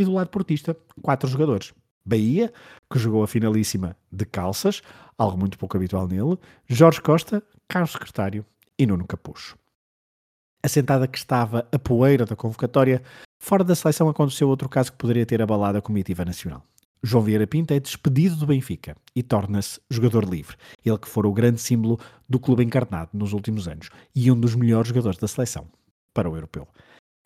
e 0.00 0.04
do 0.04 0.14
lado 0.14 0.30
portista, 0.30 0.74
quatro 1.02 1.28
jogadores. 1.28 1.74
Bahia, 2.04 2.50
que 2.90 2.98
jogou 2.98 3.22
a 3.22 3.28
finalíssima 3.28 3.94
de 4.10 4.24
calças, 4.24 4.80
algo 5.18 5.36
muito 5.36 5.58
pouco 5.58 5.76
habitual 5.76 6.08
nele, 6.08 6.38
Jorge 6.66 7.02
Costa, 7.02 7.42
Carlos 7.68 7.92
Secretário 7.92 8.44
e 8.78 8.86
Nuno 8.86 9.06
Capucho. 9.06 9.58
Assentada 10.62 11.06
que 11.06 11.18
estava 11.18 11.68
a 11.70 11.78
poeira 11.78 12.24
da 12.24 12.34
convocatória, 12.34 13.02
fora 13.38 13.62
da 13.62 13.74
seleção 13.74 14.08
aconteceu 14.08 14.48
outro 14.48 14.68
caso 14.68 14.90
que 14.90 14.98
poderia 14.98 15.26
ter 15.26 15.42
abalado 15.42 15.76
a 15.76 15.82
comitiva 15.82 16.24
nacional. 16.24 16.64
João 17.02 17.24
Vieira 17.24 17.46
Pinto 17.46 17.72
é 17.72 17.80
despedido 17.80 18.36
do 18.36 18.46
Benfica 18.46 18.96
e 19.14 19.22
torna-se 19.22 19.80
jogador 19.90 20.24
livre. 20.24 20.56
Ele 20.84 20.98
que 20.98 21.08
fora 21.08 21.28
o 21.28 21.32
grande 21.32 21.60
símbolo 21.60 21.98
do 22.28 22.40
clube 22.40 22.64
encarnado 22.64 23.10
nos 23.12 23.34
últimos 23.34 23.68
anos 23.68 23.90
e 24.14 24.30
um 24.30 24.38
dos 24.38 24.54
melhores 24.54 24.88
jogadores 24.88 25.18
da 25.18 25.28
seleção 25.28 25.66
para 26.12 26.28
o 26.28 26.34
europeu. 26.34 26.66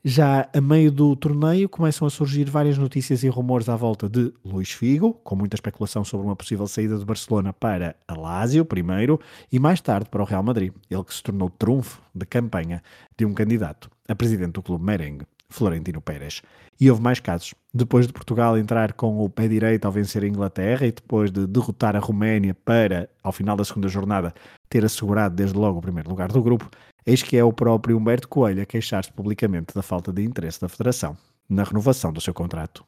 Já 0.06 0.50
a 0.52 0.60
meio 0.60 0.92
do 0.92 1.16
torneio 1.16 1.66
começam 1.66 2.06
a 2.06 2.10
surgir 2.10 2.44
várias 2.44 2.76
notícias 2.76 3.24
e 3.24 3.28
rumores 3.28 3.70
à 3.70 3.74
volta 3.74 4.06
de 4.06 4.34
Luís 4.44 4.70
Figo, 4.70 5.14
com 5.24 5.34
muita 5.34 5.56
especulação 5.56 6.04
sobre 6.04 6.26
uma 6.26 6.36
possível 6.36 6.66
saída 6.66 6.98
do 6.98 7.06
Barcelona 7.06 7.54
para 7.54 7.96
a 8.06 8.12
Lazio 8.12 8.66
primeiro 8.66 9.18
e 9.50 9.58
mais 9.58 9.80
tarde 9.80 10.10
para 10.10 10.20
o 10.20 10.26
Real 10.26 10.42
Madrid, 10.42 10.74
ele 10.90 11.04
que 11.04 11.14
se 11.14 11.22
tornou 11.22 11.48
trunfo 11.48 12.02
de 12.14 12.26
campanha 12.26 12.82
de 13.16 13.24
um 13.24 13.32
candidato 13.32 13.90
a 14.06 14.14
presidente 14.14 14.52
do 14.52 14.62
clube 14.62 14.84
merengue, 14.84 15.24
Florentino 15.48 16.02
Pérez. 16.02 16.42
E 16.78 16.90
houve 16.90 17.00
mais 17.00 17.18
casos. 17.18 17.54
Depois 17.72 18.06
de 18.06 18.12
Portugal 18.12 18.58
entrar 18.58 18.92
com 18.92 19.24
o 19.24 19.30
pé 19.30 19.48
direito 19.48 19.86
ao 19.86 19.92
vencer 19.92 20.22
a 20.22 20.28
Inglaterra 20.28 20.86
e 20.86 20.92
depois 20.92 21.30
de 21.30 21.46
derrotar 21.46 21.96
a 21.96 21.98
Roménia 21.98 22.54
para, 22.54 23.08
ao 23.22 23.32
final 23.32 23.56
da 23.56 23.64
segunda 23.64 23.88
jornada, 23.88 24.34
ter 24.68 24.84
assegurado 24.84 25.34
desde 25.34 25.56
logo 25.56 25.78
o 25.78 25.82
primeiro 25.82 26.10
lugar 26.10 26.30
do 26.30 26.42
grupo, 26.42 26.68
Eis 27.06 27.22
que 27.22 27.36
é 27.36 27.44
o 27.44 27.52
próprio 27.52 27.98
Humberto 27.98 28.26
Coelho 28.26 28.62
a 28.62 28.66
queixar-se 28.66 29.12
publicamente 29.12 29.74
da 29.74 29.82
falta 29.82 30.10
de 30.10 30.22
interesse 30.22 30.58
da 30.58 30.70
Federação 30.70 31.14
na 31.46 31.62
renovação 31.62 32.10
do 32.10 32.18
seu 32.18 32.32
contrato. 32.32 32.82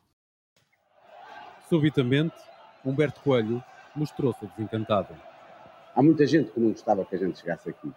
Subitamente, 1.69 2.35
Humberto 2.83 3.21
Coelho 3.21 3.63
mostrou-se 3.95 4.47
desencantado. 4.47 5.15
Há 5.95 6.03
muita 6.03 6.27
gente 6.27 6.51
que 6.51 6.59
não 6.59 6.71
gostava 6.71 7.05
que 7.05 7.15
a 7.15 7.19
gente 7.19 7.39
chegasse 7.39 7.69
aqui, 7.69 7.93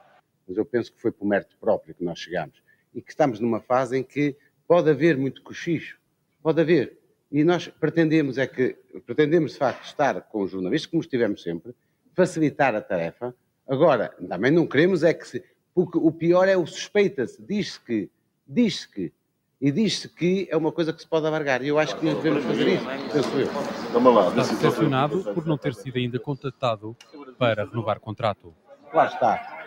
mas 0.46 0.58
eu 0.58 0.66
penso 0.66 0.92
que 0.92 1.00
foi 1.00 1.10
por 1.10 1.26
mérito 1.26 1.56
próprio 1.58 1.96
que 1.96 2.04
nós 2.04 2.20
chegamos 2.20 2.62
e 2.94 3.02
que 3.02 3.12
estamos 3.12 3.40
numa 3.40 3.62
fase 3.62 3.98
em 3.98 4.04
que 4.04 4.36
pode 4.68 4.90
haver 4.90 5.18
muito 5.18 5.42
cochicho, 5.42 5.98
pode 6.44 6.60
haver. 6.60 7.00
E 7.32 7.46
nós 7.46 7.70
pretendemos 7.70 8.38
é 8.38 8.46
que, 8.46 8.76
pretendemos 9.06 9.54
de 9.54 9.58
facto 9.58 9.86
estar 9.86 10.20
com 10.24 10.42
os 10.42 10.52
jornalistas, 10.52 10.92
como 10.92 11.02
estivemos 11.02 11.42
sempre, 11.42 11.74
facilitar 12.14 12.76
a 12.76 12.82
tarefa. 12.82 13.34
Agora, 13.66 14.14
também 14.28 14.52
não 14.52 14.68
queremos 14.68 15.04
é 15.04 15.14
que 15.14 15.26
se, 15.26 15.44
porque 15.74 15.98
o 15.98 16.12
pior 16.12 16.48
é 16.48 16.58
o 16.58 16.66
suspeita-se, 16.66 17.42
diz-se 17.42 17.80
que, 17.80 18.10
diz-se 18.48 18.88
que, 18.90 19.14
e 19.62 19.72
diz-se 19.72 20.08
que 20.08 20.48
é 20.50 20.56
uma 20.56 20.72
coisa 20.72 20.94
que 20.94 21.02
se 21.02 21.08
pode 21.08 21.28
alargar. 21.28 21.62
E 21.62 21.68
eu 21.68 21.78
acho 21.78 21.98
que 21.98 22.06
devemos 22.06 22.46
fazer 22.46 22.76
isso, 22.76 22.86
penso 23.12 23.30
eu. 23.38 24.30
Está 24.30 24.42
decepcionado 24.42 25.24
por 25.34 25.46
não 25.46 25.58
ter 25.58 25.74
sido 25.74 25.98
ainda 25.98 26.18
contatado 26.18 26.96
para 27.38 27.66
renovar 27.66 28.00
contrato. 28.00 28.54
Lá 28.94 29.08
está. 29.08 29.66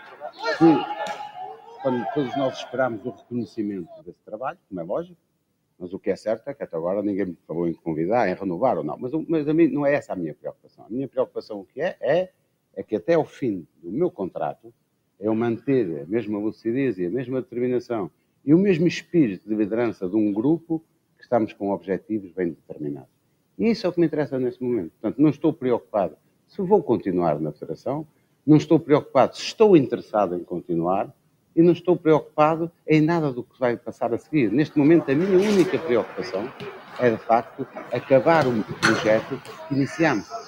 Se, 0.57 0.65
quando 1.83 2.07
todos 2.15 2.35
nós 2.37 2.57
esperamos 2.57 3.05
o 3.05 3.11
reconhecimento 3.11 4.03
desse 4.03 4.21
trabalho, 4.25 4.59
como 4.67 4.81
é 4.81 4.85
lógico, 4.85 5.21
mas 5.79 5.93
o 5.93 5.99
que 5.99 6.11
é 6.11 6.17
certo 6.17 6.49
é 6.49 6.55
que 6.55 6.63
até 6.63 6.77
agora 6.77 7.03
ninguém 7.03 7.27
me 7.27 7.39
falou 7.47 7.69
em 7.69 7.75
convidar, 7.75 8.29
em 8.29 8.35
renovar 8.35 8.79
ou 8.79 8.85
não. 8.85 8.97
Mas, 8.97 9.13
mas 9.29 9.47
a 9.47 9.53
mim 9.53 9.69
não 9.69 9.85
é 9.85 9.95
essa 9.95 10.15
a 10.15 10.17
minha 10.17 10.35
preocupação. 10.35 10.87
A 10.87 10.89
minha 10.89 11.09
preocupação 11.09 11.61
o 11.61 11.65
que 11.67 11.83
é, 11.83 11.97
é, 12.01 12.31
é 12.75 12.83
que 12.83 12.97
até 12.97 13.19
o 13.19 13.25
fim 13.25 13.67
do 13.83 13.91
meu 13.91 14.11
contrato, 14.11 14.73
é 15.23 15.31
o 15.31 15.35
manter 15.35 16.03
a 16.03 16.07
mesma 16.07 16.39
lucidez 16.39 16.99
e 16.99 17.07
a 17.07 17.11
mesma 17.11 17.41
determinação 17.41 18.11
e 18.45 18.53
o 18.53 18.59
mesmo 18.59 18.89
espírito 18.89 19.49
de 19.49 19.55
liderança 19.55 20.09
de 20.09 20.17
um 20.17 20.33
grupo 20.33 20.83
que 21.17 21.23
estamos 21.23 21.53
com 21.53 21.71
objetivos 21.71 22.33
bem 22.33 22.49
determinados. 22.49 23.09
E 23.57 23.71
isso 23.71 23.87
é 23.87 23.89
o 23.89 23.93
que 23.93 24.01
me 24.01 24.07
interessa 24.07 24.39
nesse 24.39 24.63
momento. 24.63 24.91
Portanto, 25.01 25.23
não 25.23 25.31
estou 25.31 25.53
preocupado 25.53 26.17
se 26.49 26.61
vou 26.61 26.83
continuar 26.83 27.39
na 27.41 27.53
Federação, 27.53 28.07
não 28.45 28.57
estou 28.57 28.79
preocupado 28.79 29.37
se 29.37 29.43
estou 29.43 29.77
interessado 29.77 30.35
em 30.35 30.43
continuar 30.43 31.15
e 31.55 31.63
não 31.63 31.73
estou 31.73 31.97
preocupado 31.97 32.71
em 32.87 33.01
nada 33.01 33.33
do 33.33 33.45
que 33.45 33.59
vai 33.59 33.77
passar 33.77 34.13
a 34.13 34.19
seguir. 34.19 34.51
Neste 34.51 34.77
momento, 34.77 35.11
a 35.11 35.15
minha 35.15 35.39
única 35.39 35.79
preocupação 35.79 36.51
é, 36.99 37.11
de 37.11 37.19
facto, 37.19 37.67
acabar 37.93 38.47
o 38.47 38.65
projeto 38.81 39.41
que 39.69 39.75
iniciamos. 39.75 40.42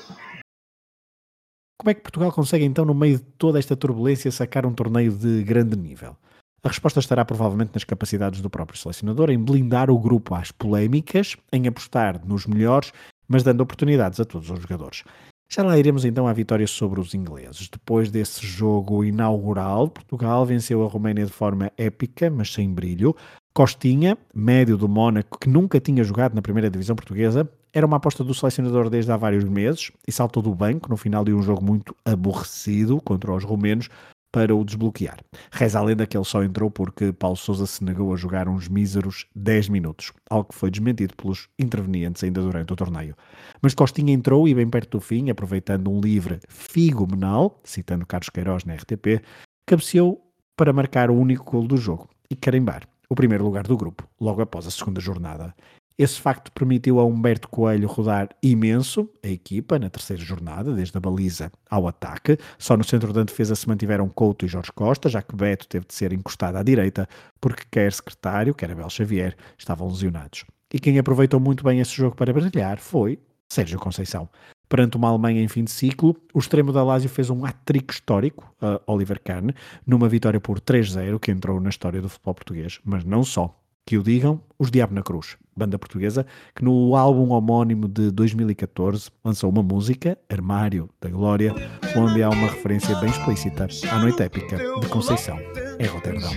Como 1.84 1.90
é 1.90 1.94
que 1.94 2.00
Portugal 2.00 2.32
consegue 2.32 2.64
então, 2.64 2.82
no 2.82 2.94
meio 2.94 3.18
de 3.18 3.24
toda 3.36 3.58
esta 3.58 3.76
turbulência, 3.76 4.32
sacar 4.32 4.64
um 4.64 4.72
torneio 4.72 5.12
de 5.12 5.42
grande 5.42 5.76
nível? 5.76 6.16
A 6.62 6.68
resposta 6.68 6.98
estará 6.98 7.26
provavelmente 7.26 7.72
nas 7.74 7.84
capacidades 7.84 8.40
do 8.40 8.48
próprio 8.48 8.78
selecionador 8.78 9.28
em 9.28 9.38
blindar 9.38 9.90
o 9.90 9.98
grupo 9.98 10.34
às 10.34 10.50
polémicas, 10.50 11.36
em 11.52 11.68
apostar 11.68 12.26
nos 12.26 12.46
melhores, 12.46 12.90
mas 13.28 13.42
dando 13.42 13.60
oportunidades 13.60 14.18
a 14.18 14.24
todos 14.24 14.48
os 14.48 14.62
jogadores. 14.62 15.04
Já 15.46 15.62
lá 15.62 15.78
iremos 15.78 16.06
então 16.06 16.26
à 16.26 16.32
vitória 16.32 16.66
sobre 16.66 17.00
os 17.00 17.12
ingleses. 17.12 17.68
Depois 17.68 18.10
desse 18.10 18.46
jogo 18.46 19.04
inaugural, 19.04 19.88
Portugal 19.88 20.46
venceu 20.46 20.82
a 20.82 20.88
Roménia 20.88 21.26
de 21.26 21.32
forma 21.32 21.70
épica, 21.76 22.30
mas 22.30 22.50
sem 22.50 22.72
brilho. 22.72 23.14
Costinha, 23.52 24.16
médio 24.34 24.78
do 24.78 24.88
Mónaco, 24.88 25.38
que 25.38 25.50
nunca 25.50 25.78
tinha 25.78 26.02
jogado 26.02 26.34
na 26.34 26.40
primeira 26.40 26.70
divisão 26.70 26.96
portuguesa, 26.96 27.46
era 27.74 27.84
uma 27.84 27.96
aposta 27.96 28.22
do 28.22 28.32
selecionador 28.32 28.88
desde 28.88 29.10
há 29.10 29.16
vários 29.16 29.42
meses 29.42 29.90
e 30.06 30.12
saltou 30.12 30.40
do 30.40 30.54
banco 30.54 30.88
no 30.88 30.96
final 30.96 31.24
de 31.24 31.34
um 31.34 31.42
jogo 31.42 31.62
muito 31.64 31.94
aborrecido 32.04 33.00
contra 33.02 33.32
os 33.32 33.42
romenos 33.42 33.88
para 34.30 34.54
o 34.54 34.64
desbloquear. 34.64 35.18
Reza 35.50 35.78
a 35.78 35.82
lenda 35.82 36.06
que 36.06 36.16
ele 36.16 36.24
só 36.24 36.42
entrou 36.42 36.70
porque 36.70 37.12
Paulo 37.12 37.36
Sousa 37.36 37.66
se 37.66 37.84
negou 37.84 38.12
a 38.12 38.16
jogar 38.16 38.48
uns 38.48 38.68
míseros 38.68 39.26
10 39.34 39.68
minutos, 39.68 40.12
algo 40.30 40.48
que 40.50 40.54
foi 40.54 40.70
desmentido 40.70 41.14
pelos 41.16 41.48
intervenientes 41.58 42.22
ainda 42.22 42.40
durante 42.40 42.72
o 42.72 42.76
torneio. 42.76 43.16
Mas 43.60 43.74
Costinha 43.74 44.12
entrou 44.12 44.48
e 44.48 44.54
bem 44.54 44.68
perto 44.68 44.98
do 44.98 45.00
fim, 45.00 45.30
aproveitando 45.30 45.90
um 45.90 46.00
livre 46.00 46.40
figomenal, 46.48 47.60
citando 47.64 48.06
Carlos 48.06 48.28
Queiroz 48.28 48.64
na 48.64 48.74
RTP, 48.74 49.22
cabeceou 49.66 50.20
para 50.56 50.72
marcar 50.72 51.10
o 51.10 51.14
único 51.14 51.50
gol 51.50 51.66
do 51.66 51.76
jogo 51.76 52.08
e 52.30 52.36
carimbar 52.36 52.88
o 53.08 53.14
primeiro 53.14 53.44
lugar 53.44 53.64
do 53.64 53.76
grupo, 53.76 54.08
logo 54.20 54.42
após 54.42 54.66
a 54.66 54.70
segunda 54.70 55.00
jornada. 55.00 55.54
Esse 55.96 56.20
facto 56.20 56.50
permitiu 56.50 56.98
a 56.98 57.04
Humberto 57.04 57.48
Coelho 57.48 57.86
rodar 57.86 58.30
imenso 58.42 59.08
a 59.22 59.28
equipa 59.28 59.78
na 59.78 59.88
terceira 59.88 60.20
jornada, 60.20 60.74
desde 60.74 60.96
a 60.98 61.00
baliza 61.00 61.52
ao 61.70 61.86
ataque. 61.86 62.36
Só 62.58 62.76
no 62.76 62.82
centro 62.82 63.12
da 63.12 63.22
defesa 63.22 63.54
se 63.54 63.68
mantiveram 63.68 64.08
Couto 64.08 64.44
e 64.44 64.48
Jorge 64.48 64.72
Costa, 64.72 65.08
já 65.08 65.22
que 65.22 65.36
Beto 65.36 65.68
teve 65.68 65.86
de 65.86 65.94
ser 65.94 66.12
encostado 66.12 66.56
à 66.56 66.64
direita, 66.64 67.08
porque 67.40 67.62
quer 67.70 67.92
secretário, 67.92 68.54
quer 68.56 68.72
Abel 68.72 68.90
Xavier, 68.90 69.36
estavam 69.56 69.86
lesionados. 69.86 70.44
E 70.72 70.80
quem 70.80 70.98
aproveitou 70.98 71.38
muito 71.38 71.62
bem 71.62 71.78
esse 71.78 71.94
jogo 71.94 72.16
para 72.16 72.32
brilhar 72.32 72.80
foi 72.80 73.16
Sérgio 73.48 73.78
Conceição. 73.78 74.28
Perante 74.68 74.96
uma 74.96 75.08
Alemanha 75.08 75.40
em 75.40 75.46
fim 75.46 75.62
de 75.62 75.70
ciclo, 75.70 76.16
o 76.32 76.40
extremo 76.40 76.72
da 76.72 76.82
Lazio 76.82 77.08
fez 77.08 77.30
um 77.30 77.44
hat-trick 77.44 77.94
histórico, 77.94 78.52
a 78.60 78.80
Oliver 78.90 79.20
Kahn, 79.22 79.50
numa 79.86 80.08
vitória 80.08 80.40
por 80.40 80.58
3-0 80.58 81.20
que 81.20 81.30
entrou 81.30 81.60
na 81.60 81.68
história 81.68 82.02
do 82.02 82.08
futebol 82.08 82.34
português, 82.34 82.80
mas 82.84 83.04
não 83.04 83.22
só. 83.22 83.56
Que 83.86 83.98
o 83.98 84.02
digam 84.02 84.40
os 84.58 84.70
Diabo 84.70 84.94
na 84.94 85.02
Cruz, 85.02 85.36
banda 85.56 85.78
portuguesa, 85.78 86.26
que 86.54 86.64
no 86.64 86.96
álbum 86.96 87.30
homónimo 87.32 87.86
de 87.86 88.10
2014 88.10 89.10
lançou 89.24 89.50
uma 89.50 89.62
música, 89.62 90.18
Armário 90.28 90.88
da 91.00 91.08
Glória, 91.08 91.54
onde 91.96 92.22
há 92.22 92.30
uma 92.30 92.48
referência 92.48 92.96
bem 93.00 93.10
explícita 93.10 93.68
à 93.90 93.98
noite 93.98 94.22
épica 94.22 94.56
de 94.56 94.88
Conceição, 94.88 95.38
em 95.78 95.86
Roterdão. 95.86 96.32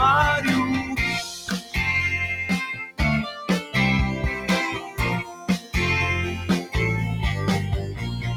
Armário. 0.00 0.94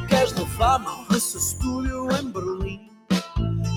Queres 0.09 0.33
levar-me 0.33 0.87
ao 0.87 1.03
Russo 1.05 1.39
Studio 1.39 2.09
em 2.11 2.31
Berlim? 2.31 2.89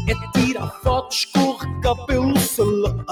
é 0.09 0.39
tirar 0.39 0.71
fotos, 0.83 1.17
escorregar 1.17 2.07
pelo 2.07 2.39
salão. 2.39 3.05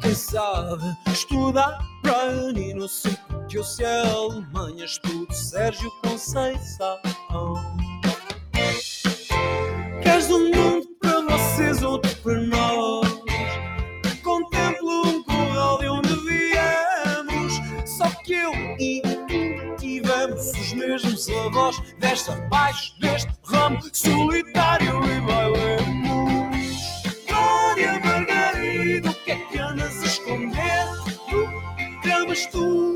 Quem 0.00 0.14
sabe 0.14 0.96
estudar 1.12 1.78
Brian 2.02 2.52
e 2.56 2.74
no 2.74 2.88
sítio 2.88 3.20
eu 3.52 3.64
sei 3.64 3.86
Alemanha 3.86 4.84
estudo 4.84 5.32
Sérgio 5.32 5.90
Conceição. 6.02 6.98
Queres 10.02 10.30
um 10.30 10.50
mundo 10.50 10.88
para 11.00 11.20
vocês, 11.22 11.82
outro 11.82 12.05
tivemos 20.36 20.58
os 20.58 20.72
mesmos 20.72 21.28
avós. 21.30 21.80
Desta 21.98 22.32
abaixo 22.32 22.98
deste 23.00 23.30
ramo 23.44 23.80
solitário 23.92 25.00
e 25.04 25.20
bailemos. 25.20 26.76
Glória 27.26 28.00
Margarida, 28.00 29.10
o 29.10 29.14
que 29.14 29.30
é 29.32 29.36
que 29.36 29.58
andas 29.58 30.02
a 30.02 30.06
esconder? 30.06 30.86
Tu 31.28 32.00
tramas 32.02 32.46
tudo, 32.46 32.95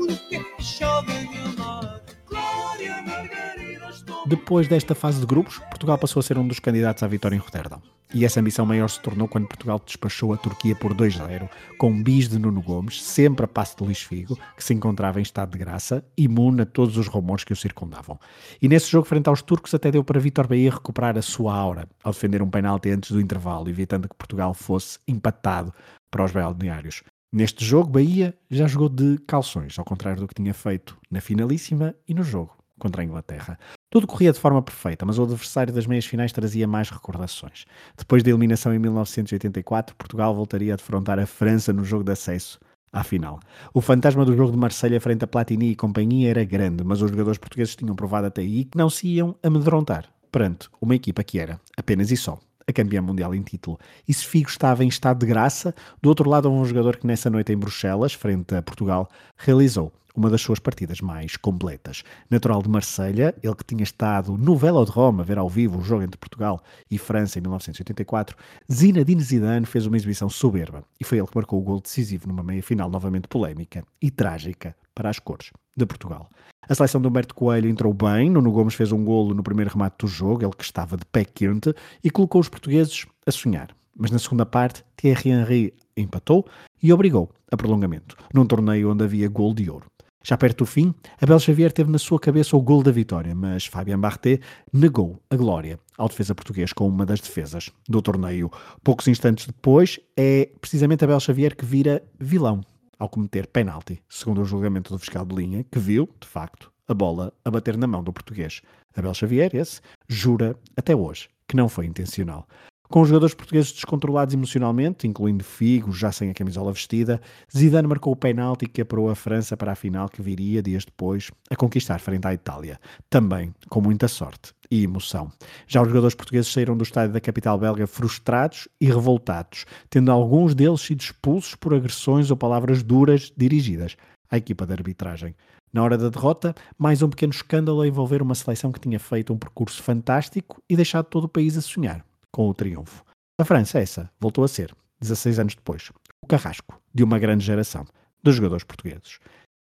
Depois 4.31 4.65
desta 4.65 4.95
fase 4.95 5.19
de 5.19 5.25
grupos, 5.25 5.57
Portugal 5.57 5.97
passou 5.97 6.21
a 6.21 6.23
ser 6.23 6.37
um 6.37 6.47
dos 6.47 6.57
candidatos 6.57 7.03
à 7.03 7.07
vitória 7.09 7.35
em 7.35 7.39
Roterdão. 7.39 7.81
E 8.13 8.23
essa 8.23 8.39
ambição 8.39 8.65
maior 8.65 8.87
se 8.87 9.01
tornou 9.01 9.27
quando 9.27 9.45
Portugal 9.45 9.77
despachou 9.85 10.31
a 10.31 10.37
Turquia 10.37 10.73
por 10.73 10.93
2-0, 10.93 11.49
com 11.77 11.89
um 11.89 12.01
bis 12.01 12.29
de 12.29 12.39
Nuno 12.39 12.61
Gomes, 12.61 13.03
sempre 13.03 13.43
a 13.43 13.47
passe 13.47 13.75
de 13.75 13.83
Luís 13.83 14.01
Figo, 14.01 14.39
que 14.55 14.63
se 14.63 14.73
encontrava 14.73 15.19
em 15.19 15.21
estado 15.21 15.51
de 15.51 15.57
graça, 15.57 16.01
imune 16.17 16.61
a 16.61 16.65
todos 16.65 16.95
os 16.95 17.09
rumores 17.09 17.43
que 17.43 17.51
o 17.51 17.57
circundavam. 17.57 18.17
E 18.61 18.69
nesse 18.69 18.89
jogo, 18.89 19.05
frente 19.05 19.27
aos 19.27 19.41
turcos, 19.41 19.73
até 19.73 19.91
deu 19.91 20.01
para 20.01 20.17
Vítor 20.17 20.47
Bahia 20.47 20.71
recuperar 20.71 21.17
a 21.17 21.21
sua 21.21 21.53
aura, 21.53 21.85
ao 22.01 22.13
defender 22.13 22.41
um 22.41 22.49
penalti 22.49 22.89
antes 22.89 23.11
do 23.11 23.19
intervalo, 23.19 23.67
evitando 23.67 24.07
que 24.07 24.15
Portugal 24.15 24.53
fosse 24.53 24.97
empatado 25.05 25.73
para 26.09 26.23
os 26.23 26.31
balneários. 26.31 27.03
Neste 27.33 27.65
jogo, 27.65 27.89
Bahia 27.89 28.33
já 28.49 28.65
jogou 28.65 28.87
de 28.87 29.17
calções, 29.27 29.77
ao 29.77 29.83
contrário 29.83 30.21
do 30.21 30.27
que 30.29 30.35
tinha 30.35 30.53
feito 30.53 30.97
na 31.11 31.19
finalíssima 31.19 31.93
e 32.07 32.13
no 32.13 32.23
jogo 32.23 32.60
contra 32.81 33.03
a 33.03 33.05
Inglaterra. 33.05 33.59
Tudo 33.91 34.07
corria 34.07 34.33
de 34.33 34.39
forma 34.39 34.61
perfeita, 34.61 35.05
mas 35.05 35.19
o 35.19 35.23
adversário 35.23 35.71
das 35.71 35.85
meias 35.85 36.05
finais 36.05 36.31
trazia 36.31 36.67
mais 36.67 36.89
recordações. 36.89 37.65
Depois 37.95 38.23
da 38.23 38.31
eliminação 38.31 38.73
em 38.73 38.79
1984, 38.79 39.95
Portugal 39.95 40.33
voltaria 40.33 40.73
a 40.73 40.77
defrontar 40.77 41.19
a 41.19 41.27
França 41.27 41.71
no 41.71 41.83
jogo 41.83 42.03
de 42.03 42.11
acesso 42.11 42.59
à 42.91 43.03
final. 43.03 43.39
O 43.73 43.81
fantasma 43.81 44.25
do 44.25 44.35
jogo 44.35 44.51
de 44.51 44.57
Marselha 44.57 44.99
frente 44.99 45.23
a 45.23 45.27
Platini 45.27 45.71
e 45.71 45.75
companhia 45.75 46.31
era 46.31 46.43
grande, 46.43 46.83
mas 46.83 47.01
os 47.01 47.11
jogadores 47.11 47.37
portugueses 47.37 47.75
tinham 47.75 47.95
provado 47.95 48.27
até 48.27 48.41
aí 48.41 48.65
que 48.65 48.77
não 48.77 48.89
se 48.89 49.07
iam 49.07 49.35
amedrontar 49.43 50.09
perante 50.31 50.67
uma 50.81 50.95
equipa 50.95 51.23
que 51.23 51.37
era, 51.37 51.59
apenas 51.77 52.09
e 52.09 52.17
só, 52.17 52.39
a 52.67 52.73
campeã 52.73 53.01
mundial 53.01 53.35
em 53.35 53.41
título. 53.41 53.77
E 54.07 54.13
se 54.13 54.25
Figo 54.25 54.49
estava 54.49 54.83
em 54.83 54.87
estado 54.87 55.19
de 55.19 55.25
graça, 55.25 55.75
do 56.01 56.09
outro 56.09 56.29
lado 56.29 56.49
houve 56.49 56.61
um 56.61 56.65
jogador 56.65 56.97
que 56.97 57.05
nessa 57.05 57.29
noite 57.29 57.51
em 57.51 57.57
Bruxelas, 57.57 58.13
frente 58.13 58.55
a 58.55 58.61
Portugal, 58.61 59.09
realizou 59.37 59.91
uma 60.15 60.29
das 60.29 60.41
suas 60.41 60.59
partidas 60.59 61.01
mais 61.01 61.37
completas. 61.37 62.03
Natural 62.29 62.61
de 62.61 62.69
Marselha, 62.69 63.35
ele 63.41 63.55
que 63.55 63.63
tinha 63.63 63.83
estado 63.83 64.37
no 64.37 64.55
Velodrome 64.55 65.21
a 65.21 65.23
ver 65.23 65.37
ao 65.37 65.49
vivo 65.49 65.79
o 65.79 65.83
jogo 65.83 66.03
entre 66.03 66.17
Portugal 66.17 66.61
e 66.89 66.97
França 66.97 67.39
em 67.39 67.41
1984, 67.41 68.35
Zinedine 68.71 69.21
Zidane 69.21 69.65
fez 69.65 69.85
uma 69.85 69.97
exibição 69.97 70.29
soberba 70.29 70.83
e 70.99 71.03
foi 71.03 71.17
ele 71.17 71.27
que 71.27 71.35
marcou 71.35 71.59
o 71.59 71.63
gol 71.63 71.81
decisivo 71.81 72.27
numa 72.27 72.43
meia-final 72.43 72.89
novamente 72.89 73.27
polémica 73.27 73.83
e 74.01 74.09
trágica 74.09 74.75
para 74.93 75.09
as 75.09 75.19
cores 75.19 75.51
de 75.75 75.85
Portugal. 75.85 76.29
A 76.67 76.75
seleção 76.75 77.01
de 77.01 77.07
Humberto 77.07 77.33
Coelho 77.33 77.69
entrou 77.69 77.93
bem, 77.93 78.29
Nuno 78.29 78.51
Gomes 78.51 78.75
fez 78.75 78.91
um 78.91 79.03
golo 79.03 79.33
no 79.33 79.43
primeiro 79.43 79.71
remate 79.71 79.97
do 79.99 80.07
jogo, 80.07 80.43
ele 80.43 80.53
que 80.55 80.63
estava 80.63 80.95
de 80.95 81.05
pé 81.05 81.25
quente, 81.25 81.73
e 82.03 82.09
colocou 82.09 82.39
os 82.39 82.49
portugueses 82.49 83.05
a 83.25 83.31
sonhar. 83.31 83.75
Mas 83.97 84.11
na 84.11 84.19
segunda 84.19 84.45
parte, 84.45 84.83
Thierry 84.95 85.31
Henry 85.31 85.73
empatou 85.97 86.45
e 86.81 86.93
obrigou 86.93 87.29
a 87.51 87.57
prolongamento, 87.57 88.15
num 88.33 88.45
torneio 88.45 88.91
onde 88.91 89.03
havia 89.03 89.27
gol 89.27 89.53
de 89.53 89.69
ouro. 89.69 89.90
Já 90.23 90.37
perto 90.37 90.59
do 90.59 90.65
fim, 90.65 90.93
Abel 91.19 91.39
Xavier 91.39 91.71
teve 91.71 91.91
na 91.91 91.97
sua 91.97 92.19
cabeça 92.19 92.55
o 92.55 92.61
gol 92.61 92.83
da 92.83 92.91
vitória, 92.91 93.33
mas 93.33 93.65
Fabien 93.65 93.97
Barthez 93.97 94.39
negou 94.71 95.19
a 95.29 95.35
glória 95.35 95.79
ao 95.97 96.07
defesa 96.07 96.35
português 96.35 96.71
com 96.73 96.87
uma 96.87 97.05
das 97.05 97.19
defesas 97.19 97.71
do 97.89 98.01
torneio. 98.01 98.51
Poucos 98.83 99.07
instantes 99.07 99.47
depois, 99.47 99.99
é 100.15 100.49
precisamente 100.59 101.03
Abel 101.03 101.19
Xavier 101.19 101.55
que 101.55 101.65
vira 101.65 102.03
vilão 102.19 102.61
ao 102.99 103.09
cometer 103.09 103.47
penalti, 103.47 103.99
segundo 104.07 104.41
o 104.41 104.45
julgamento 104.45 104.93
do 104.93 104.99
fiscal 104.99 105.25
de 105.25 105.35
linha, 105.35 105.63
que 105.63 105.79
viu, 105.79 106.07
de 106.19 106.27
facto, 106.27 106.71
a 106.87 106.93
bola 106.93 107.33
a 107.43 107.49
bater 107.49 107.75
na 107.75 107.87
mão 107.87 108.03
do 108.03 108.13
português. 108.13 108.61
Abel 108.95 109.13
Xavier, 109.13 109.55
esse, 109.55 109.81
jura 110.07 110.55
até 110.77 110.95
hoje 110.95 111.29
que 111.51 111.57
não 111.57 111.67
foi 111.67 111.85
intencional. 111.85 112.47
Com 112.91 112.99
os 112.99 113.07
jogadores 113.07 113.33
portugueses 113.33 113.71
descontrolados 113.71 114.33
emocionalmente, 114.33 115.07
incluindo 115.07 115.45
Figo, 115.45 115.93
já 115.93 116.11
sem 116.11 116.29
a 116.29 116.33
camisola 116.33 116.73
vestida, 116.73 117.21
Zidane 117.49 117.87
marcou 117.87 118.11
o 118.11 118.17
penalti 118.17 118.65
que 118.65 118.81
apurou 118.81 119.09
a 119.09 119.15
França 119.15 119.55
para 119.55 119.71
a 119.71 119.75
final 119.75 120.09
que 120.09 120.21
viria 120.21 120.61
dias 120.61 120.83
depois 120.83 121.31
a 121.49 121.55
conquistar 121.55 121.99
frente 121.99 122.27
à 122.27 122.33
Itália. 122.33 122.77
Também 123.09 123.53
com 123.69 123.79
muita 123.79 124.09
sorte 124.09 124.53
e 124.69 124.83
emoção. 124.83 125.31
Já 125.67 125.81
os 125.81 125.87
jogadores 125.87 126.15
portugueses 126.15 126.51
saíram 126.51 126.75
do 126.75 126.83
estádio 126.83 127.13
da 127.13 127.21
capital 127.21 127.57
belga 127.57 127.87
frustrados 127.87 128.67
e 128.79 128.87
revoltados, 128.87 129.65
tendo 129.89 130.11
alguns 130.11 130.53
deles 130.53 130.81
sido 130.81 130.99
expulsos 130.99 131.55
por 131.55 131.73
agressões 131.73 132.29
ou 132.29 132.35
palavras 132.35 132.83
duras 132.83 133.31
dirigidas 133.37 133.95
à 134.29 134.35
equipa 134.35 134.65
de 134.65 134.73
arbitragem. 134.73 135.33
Na 135.71 135.81
hora 135.81 135.97
da 135.97 136.09
derrota, 136.09 136.53
mais 136.77 137.01
um 137.01 137.09
pequeno 137.09 137.31
escândalo 137.31 137.79
a 137.79 137.87
envolver 137.87 138.21
uma 138.21 138.35
seleção 138.35 138.69
que 138.69 138.81
tinha 138.81 138.99
feito 138.99 139.31
um 139.31 139.37
percurso 139.37 139.81
fantástico 139.81 140.61
e 140.69 140.75
deixado 140.75 141.05
todo 141.05 141.23
o 141.23 141.29
país 141.29 141.57
a 141.57 141.61
sonhar 141.61 142.05
com 142.31 142.49
o 142.49 142.53
triunfo. 142.53 143.03
A 143.39 143.45
França, 143.45 143.79
essa, 143.79 144.09
voltou 144.19 144.43
a 144.43 144.47
ser, 144.47 144.73
16 144.99 145.39
anos 145.39 145.55
depois, 145.55 145.91
o 146.21 146.27
carrasco 146.27 146.79
de 146.93 147.03
uma 147.03 147.19
grande 147.19 147.43
geração 147.43 147.85
dos 148.23 148.35
jogadores 148.35 148.63
portugueses. 148.63 149.19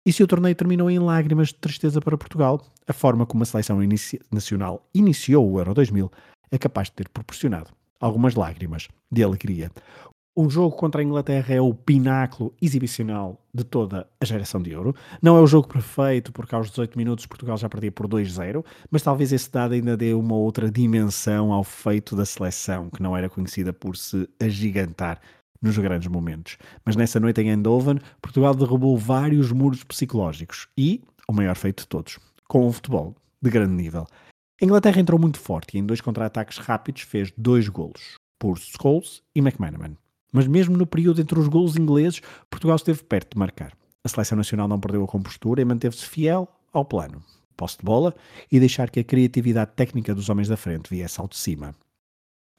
E 0.07 0.13
se 0.13 0.23
o 0.23 0.27
torneio 0.27 0.55
terminou 0.55 0.91
em 0.91 0.99
lágrimas 0.99 1.49
de 1.49 1.55
tristeza 1.55 2.01
para 2.01 2.19
Portugal, 2.19 2.65
a 2.87 2.93
forma 2.93 3.25
como 3.27 3.43
a 3.43 3.47
seleção 3.47 3.83
inici 3.83 4.21
nacional 4.31 4.87
iniciou 4.95 5.51
o 5.51 5.59
Euro 5.59 5.75
2000 5.75 6.11
é 6.51 6.59
capaz 6.59 6.89
de 6.89 6.95
ter 6.95 7.09
proporcionado 7.09 7.71
algumas 7.99 8.35
lágrimas 8.35 8.89
de 9.11 9.25
alegria. 9.25 9.71
O 10.37 10.51
jogo 10.51 10.75
contra 10.75 11.01
a 11.01 11.05
Inglaterra 11.05 11.55
é 11.55 11.61
o 11.61 11.73
pináculo 11.73 12.53
exibicional 12.61 13.41
de 13.55 13.63
toda 13.63 14.05
a 14.21 14.25
geração 14.25 14.61
de 14.61 14.75
ouro. 14.75 14.93
Não 15.23 15.37
é 15.37 15.41
o 15.41 15.47
jogo 15.47 15.69
perfeito, 15.69 16.33
porque 16.33 16.57
aos 16.57 16.71
18 16.71 16.99
minutos 16.99 17.25
Portugal 17.25 17.57
já 17.57 17.69
perdia 17.69 17.93
por 17.93 18.09
2-0, 18.09 18.65
mas 18.91 19.03
talvez 19.03 19.33
esse 19.33 19.49
dado 19.49 19.75
ainda 19.75 19.97
dê 19.97 20.13
uma 20.13 20.35
outra 20.35 20.69
dimensão 20.69 21.53
ao 21.53 21.63
feito 21.63 22.17
da 22.17 22.27
seleção, 22.27 22.91
que 22.91 23.01
não 23.01 23.17
era 23.17 23.31
conhecida 23.31 23.73
por 23.73 23.97
se 23.97 24.29
agigantar 24.43 25.21
nos 25.63 25.79
grandes 25.79 26.09
momentos. 26.09 26.59
Mas 26.85 26.97
nessa 26.97 27.21
noite 27.21 27.41
em 27.41 27.51
Eindhoven, 27.51 28.01
Portugal 28.21 28.57
derrubou 28.57 28.99
vários 28.99 29.53
muros 29.53 29.85
psicológicos 29.85 30.67
e, 30.77 31.01
o 31.29 31.33
maior 31.33 31.55
feito 31.55 31.83
de 31.83 31.87
todos, 31.87 32.19
com 32.49 32.67
um 32.67 32.73
futebol 32.73 33.15
de 33.41 33.51
grande 33.51 33.75
nível. 33.75 34.05
A 34.61 34.65
Inglaterra 34.65 35.01
entrou 35.01 35.21
muito 35.21 35.39
forte 35.39 35.77
e 35.77 35.79
em 35.79 35.87
dois 35.87 36.01
contra-ataques 36.01 36.59
rápidos 36.59 37.03
fez 37.03 37.33
dois 37.39 37.69
golos, 37.69 38.17
por 38.37 38.59
Scholes 38.59 39.23
e 39.33 39.39
McManaman. 39.39 39.97
Mas 40.35 40.49
mesmo 40.49 40.77
no 40.77 40.85
período 40.85 41.21
entre 41.21 41.39
os 41.39 41.47
golos 41.47 41.77
ingleses, 41.77 42.21
Portugal 42.51 42.75
esteve 42.75 43.05
perto 43.05 43.35
de 43.35 43.39
marcar. 43.39 43.73
A 44.03 44.09
seleção 44.09 44.37
nacional 44.37 44.67
não 44.67 44.81
perdeu 44.81 45.05
a 45.05 45.07
compostura 45.07 45.63
e 45.63 45.65
manteve-se 45.65 46.05
fiel 46.05 46.49
ao 46.73 46.85
plano. 46.85 47.23
Posse 47.57 47.79
de 47.79 47.85
bola 47.85 48.13
e 48.51 48.59
deixar 48.59 48.91
que 48.91 48.99
a 48.99 49.05
criatividade 49.05 49.71
técnica 49.77 50.13
dos 50.13 50.29
homens 50.29 50.49
da 50.49 50.57
frente 50.57 50.91
viesse 50.91 51.21
ao 51.21 51.29
de 51.29 51.37
cima. 51.37 51.73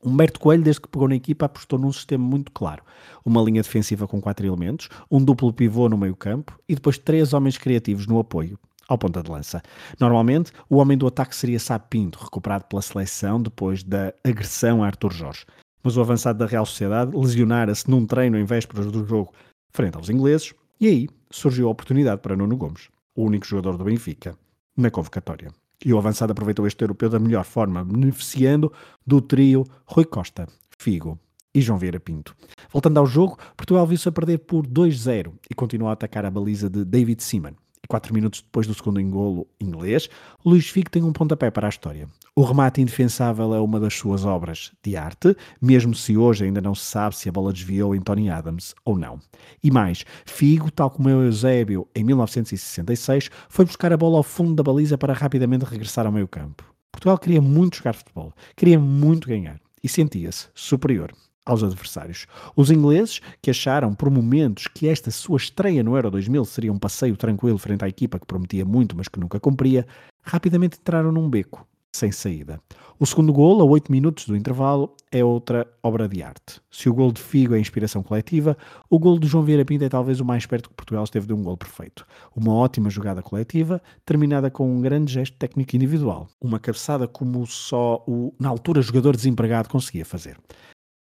Humberto 0.02 0.40
Coelho, 0.40 0.64
desde 0.64 0.84
que 0.84 0.88
pegou 0.88 1.10
na 1.10 1.16
equipa, 1.16 1.48
apostou 1.48 1.78
num 1.78 1.92
sistema 1.92 2.24
muito 2.24 2.50
claro. 2.50 2.82
Uma 3.26 3.42
linha 3.42 3.62
defensiva 3.62 4.08
com 4.08 4.22
quatro 4.22 4.48
elementos, 4.48 4.88
um 5.12 5.22
duplo 5.22 5.52
pivô 5.52 5.90
no 5.90 5.98
meio 5.98 6.16
campo 6.16 6.58
e 6.70 6.76
depois 6.76 6.98
três 6.98 7.34
homens 7.34 7.58
criativos 7.58 8.08
no 8.08 8.20
apoio, 8.20 8.58
ao 8.88 8.98
ponta 8.98 9.22
de 9.22 9.30
lança. 9.30 9.62
Normalmente, 10.00 10.54
o 10.70 10.78
homem 10.78 10.98
do 10.98 11.08
ataque 11.08 11.36
seria 11.36 11.60
Sapinto, 11.60 12.20
recuperado 12.24 12.66
pela 12.66 12.82
seleção 12.82 13.42
depois 13.42 13.84
da 13.84 14.14
agressão 14.24 14.82
a 14.82 14.88
Arthur 14.88 15.12
Jorge. 15.12 15.46
Mas 15.86 15.96
o 15.98 16.02
avançado 16.02 16.40
da 16.40 16.48
Real 16.48 16.66
Sociedade 16.66 17.16
lesionara-se 17.16 17.88
num 17.88 18.08
treino 18.08 18.40
em 18.40 18.44
vésperas 18.44 18.92
do 18.92 19.06
jogo 19.06 19.32
frente 19.72 19.96
aos 19.96 20.10
ingleses 20.10 20.52
e 20.82 20.88
aí 20.88 21.08
surgiu 21.30 21.68
a 21.68 21.72
oportunidade 21.72 22.22
para 22.22 22.36
Nuno 22.36 22.58
Gomes, 22.58 22.90
o 23.16 23.24
único 23.24 23.46
jogador 23.46 23.78
do 23.78 23.84
Benfica, 23.84 24.36
na 24.76 24.90
convocatória. 24.90 25.52
E 25.86 25.94
o 25.94 25.98
avançado 26.00 26.32
aproveitou 26.32 26.66
este 26.66 26.84
europeu 26.84 27.08
da 27.08 27.20
melhor 27.20 27.46
forma, 27.46 27.86
beneficiando 27.86 28.74
do 29.06 29.22
trio 29.22 29.64
Rui 29.86 30.06
Costa, 30.06 30.48
Figo 30.80 31.20
e 31.54 31.62
João 31.62 31.78
Vieira 31.78 32.00
Pinto. 32.00 32.36
Voltando 32.74 32.98
ao 32.98 33.06
jogo, 33.06 33.38
Portugal 33.56 33.86
viu-se 33.86 34.10
a 34.10 34.12
perder 34.12 34.40
por 34.40 34.66
2-0 34.66 35.34
e 35.48 35.54
continuou 35.54 35.92
a 35.92 35.94
atacar 35.94 36.26
a 36.26 36.32
baliza 36.32 36.68
de 36.68 36.84
David 36.84 37.22
Seaman. 37.22 37.54
E 37.84 37.88
quatro 37.88 38.12
minutos 38.12 38.42
depois 38.42 38.66
do 38.66 38.74
segundo 38.74 39.00
engolo 39.00 39.48
inglês, 39.62 40.10
Luís 40.44 40.68
Figo 40.68 40.90
tem 40.90 41.04
um 41.04 41.14
pontapé 41.14 41.52
para 41.52 41.68
a 41.68 41.70
história. 41.70 42.10
O 42.38 42.44
remate 42.44 42.82
indefensável 42.82 43.56
é 43.56 43.62
uma 43.62 43.80
das 43.80 43.94
suas 43.94 44.26
obras 44.26 44.74
de 44.84 44.98
arte, 44.98 45.34
mesmo 45.62 45.96
se 45.96 46.18
hoje 46.18 46.44
ainda 46.44 46.60
não 46.60 46.76
se 46.76 46.84
sabe 46.84 47.16
se 47.16 47.30
a 47.30 47.32
bola 47.32 47.54
desviou 47.54 47.96
em 47.96 48.02
Tony 48.02 48.30
Adams 48.30 48.76
ou 48.84 48.98
não. 48.98 49.22
E 49.64 49.72
mais, 49.72 50.04
Figo, 50.26 50.70
tal 50.70 50.90
como 50.90 51.10
Eusébio 51.10 51.88
em 51.96 52.04
1966, 52.04 53.30
foi 53.48 53.64
buscar 53.64 53.94
a 53.94 53.98
bola 53.98 54.18
ao 54.18 54.24
fundo 54.24 54.54
da 54.54 54.64
baliza 54.64 54.98
para 54.98 55.14
rapidamente 55.14 55.64
regressar 55.64 56.06
ao 56.06 56.12
meio 56.12 56.28
campo. 56.28 56.66
Portugal 56.92 57.18
queria 57.18 57.42
muito 57.42 57.78
jogar 57.78 57.94
futebol, 57.94 58.34
queria 58.54 58.78
muito 58.78 59.30
ganhar 59.30 59.58
e 59.82 59.88
sentia-se 59.88 60.50
superior 60.54 61.14
aos 61.46 61.64
adversários. 61.64 62.28
Os 62.54 62.70
ingleses, 62.70 63.22
que 63.42 63.50
acharam 63.50 63.96
por 63.96 64.10
momentos 64.10 64.68
que 64.68 64.90
esta 64.90 65.10
sua 65.10 65.38
estreia 65.38 65.82
no 65.82 65.96
Euro 65.96 66.12
2000 66.12 66.44
seria 66.44 66.74
um 66.74 66.80
passeio 66.80 67.16
tranquilo 67.16 67.58
frente 67.58 67.86
à 67.86 67.88
equipa 67.88 68.20
que 68.20 68.26
prometia 68.26 68.66
muito, 68.66 68.94
mas 68.94 69.08
que 69.08 69.22
nunca 69.22 69.40
cumpria, 69.40 69.88
rapidamente 70.22 70.78
entraram 70.78 71.14
num 71.14 71.30
beco 71.30 71.66
sem 71.96 72.12
saída. 72.12 72.60
O 73.00 73.06
segundo 73.06 73.34
gol, 73.34 73.62
a 73.62 73.66
8 73.66 73.92
minutos 73.92 74.26
do 74.26 74.36
intervalo, 74.36 74.96
é 75.12 75.24
outra 75.24 75.68
obra 75.84 76.08
de 76.08 76.24
arte. 76.24 76.62
Se 76.72 76.88
o 76.90 76.94
gol 76.94 77.12
de 77.12 77.22
Figo 77.22 77.56
é 77.56 77.60
inspiração 77.60 78.02
coletiva, 78.02 78.58
o 78.90 78.98
gol 79.00 79.20
de 79.20 79.28
João 79.28 79.44
Vieira 79.44 79.66
Pinto 79.66 79.84
é 79.84 79.90
talvez 79.90 80.20
o 80.20 80.26
mais 80.26 80.46
perto 80.46 80.70
que 80.70 80.76
Portugal 80.76 81.04
esteve 81.04 81.28
de 81.28 81.34
um 81.34 81.44
gol 81.44 81.58
perfeito. 81.58 82.06
Uma 82.36 82.54
ótima 82.54 82.90
jogada 82.90 83.22
coletiva, 83.22 83.82
terminada 84.06 84.50
com 84.50 84.70
um 84.70 84.82
grande 84.82 85.12
gesto 85.12 85.38
técnico 85.38 85.76
individual. 85.76 86.28
Uma 86.40 86.60
cabeçada 86.60 87.08
como 87.08 87.46
só 87.46 88.04
o, 88.08 88.34
na 88.40 88.50
altura, 88.50 88.82
jogador 88.82 89.16
desempregado 89.16 89.70
conseguia 89.70 90.06
fazer. 90.06 90.38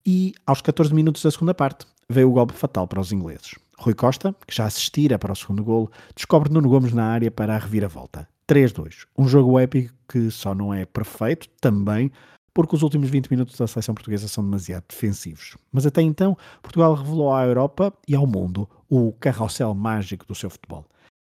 E, 0.06 0.34
aos 0.46 0.62
14 0.62 0.93
minutos 0.93 1.24
da 1.24 1.32
segunda 1.32 1.54
parte, 1.54 1.86
veio 2.10 2.30
o 2.30 2.34
golpe 2.34 2.54
fatal 2.54 2.88
para 2.88 3.00
os 3.00 3.12
ingleses. 3.12 3.56
Rui 3.78 3.93
Costa, 3.93 4.36
que 4.48 4.56
já 4.56 4.65
assistira 4.65 5.17
para 5.17 5.34
o 5.34 5.36
segundo 5.36 5.63
gol, 5.63 5.89
descobre 6.15 6.52
Nuno 6.52 6.69
Gomes 6.69 6.93
na 6.93 7.06
área 7.06 7.32
para 7.32 7.56
a 7.56 7.60
reviravolta. 7.60 8.28
3-2. 8.50 9.06
Um 9.18 9.28
jogo 9.28 9.60
épico 9.60 9.94
que 10.08 10.30
só 10.32 10.54
não 10.54 10.74
é 10.74 10.86
perfeito, 10.86 11.48
também 11.62 12.12
porque 12.54 12.76
os 12.76 12.84
últimos 12.84 13.10
20 13.10 13.32
minutos 13.32 13.58
da 13.58 13.66
seleção 13.66 13.96
portuguesa 13.96 14.28
são 14.28 14.44
demasiado 14.44 14.86
defensivos. 14.88 15.58
Mas 15.72 15.86
até 15.86 16.02
então, 16.02 16.38
Portugal 16.62 16.94
revelou 16.94 17.34
à 17.34 17.44
Europa 17.44 17.92
e 18.08 18.16
ao 18.16 18.28
mundo 18.28 18.70
o 18.90 19.12
carrossel 19.14 19.74
mágico 19.74 20.26
do 20.28 20.36
seu 20.36 20.50
futebol. 20.50 20.86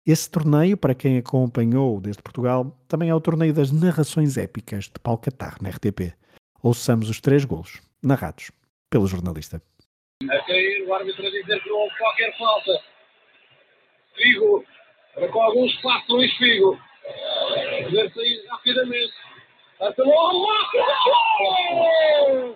Esse 0.06 0.30
torneio, 0.30 0.76
para 0.76 0.94
quem 0.94 1.16
acompanhou 1.16 1.98
desde 1.98 2.22
Portugal, 2.22 2.78
também 2.86 3.08
é 3.08 3.14
o 3.14 3.20
torneio 3.20 3.54
das 3.54 3.72
narrações 3.72 4.36
épicas 4.36 4.84
de 4.84 4.98
Paulo 5.02 5.18
Catar 5.18 5.56
na 5.62 5.70
RTP. 5.70 6.12
Ouçamos 6.62 7.08
os 7.08 7.22
três 7.22 7.46
golos, 7.46 7.80
narrados 8.02 8.50
pelo 8.90 9.06
jornalista. 9.06 9.62
A 10.22 10.38
cair, 10.46 10.86
o 10.86 10.94
árbitro 10.94 11.26
a 11.26 11.30
dizer 11.30 11.62
que 11.62 11.70
não 11.70 11.76
houve 11.78 11.96
qualquer 11.96 12.36
falta. 12.36 12.80
Figo, 14.14 14.64
com 15.32 15.42
algum 15.42 15.64
espaço 15.64 16.12
Luís 16.12 16.32
Figo. 16.36 16.78
Poder 17.04 18.10
sair 18.12 18.46
rapidamente. 18.48 19.14
Até 19.80 20.02
logo, 20.02 20.46
É 21.40 22.22
o! 22.22 22.54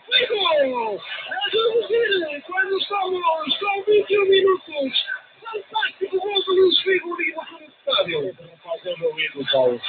Figo! 0.00 1.00
A 1.28 1.50
reduzir 1.50 2.42
quando 2.46 2.78
estamos 2.78 3.58
com 3.58 3.82
21 3.86 4.24
minutos. 4.24 5.04
Fantástico 5.42 6.18
gol 6.18 6.42
do 6.44 6.52
Luís 6.54 6.80
Figo 6.80 7.08
no 7.08 7.16
fundo 7.44 7.58
do 7.58 7.72
estádio. 7.90 8.36
Não 8.40 8.58
pode 8.58 8.82
ter 8.82 8.98
meu 8.98 9.18
ídolo, 9.20 9.46
Paulo. 9.52 9.80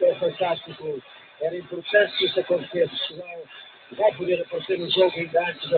É 0.00 0.14
fantástico. 0.14 1.02
Era 1.40 1.56
importante 1.56 2.16
que 2.16 2.24
isso 2.24 2.40
acontecesse, 2.40 2.96
senão 3.08 3.42
vai 3.92 4.12
poder 4.14 4.40
aparecer 4.40 4.78
no 4.78 4.90
jogo 4.90 5.12
ainda 5.14 5.50
antes 5.50 5.68
de 5.68 5.76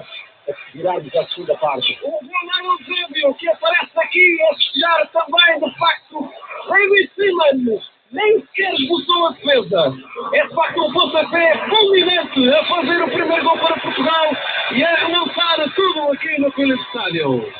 virarmos 0.74 1.14
a 1.16 1.26
segunda 1.28 1.56
parte. 1.56 1.98
O 2.02 2.10
Ronaldo 2.10 2.84
Zébio, 2.84 3.34
que 3.34 3.48
aparece 3.48 3.98
aqui 3.98 4.38
a 4.42 4.54
festejar 4.54 5.08
também, 5.08 5.70
de 5.70 5.78
facto, 5.78 6.30
David 6.68 7.10
Simmons, 7.14 7.90
nem 8.12 8.40
sequer 8.40 8.74
esboçou 8.74 9.26
a 9.26 9.30
defesa. 9.32 9.94
É 10.34 10.46
de 10.46 10.54
facto 10.54 10.84
um 10.84 10.92
pontapé 10.92 11.68
fulminante 11.68 12.54
a 12.54 12.64
fazer 12.66 13.02
o 13.02 13.10
primeiro 13.10 13.44
gol 13.44 13.58
para 13.58 13.80
Portugal 13.80 14.36
e 14.72 14.84
a 14.84 14.94
relançar 14.94 15.74
tudo 15.74 16.12
aqui 16.12 16.40
no 16.40 16.50
Philips 16.52 16.86
Estádio. 16.86 17.52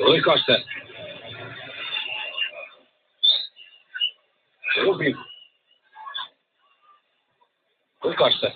Rui 0.00 0.22
Costa. 0.22 0.62
Rubinho. 4.84 5.18
Rui 8.00 8.14
Costa. 8.16 8.54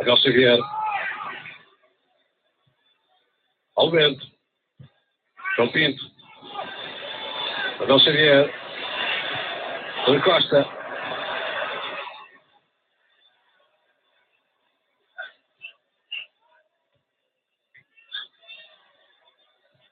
Abel 0.00 0.16
Xavier. 0.16 0.58
Ao 3.76 3.90
vento. 3.90 4.26
João 5.56 5.70
Pinto. 5.70 6.04
Abel 7.80 7.98
Xavier. 8.00 8.52
Rui 10.06 10.20
Costa. 10.22 10.66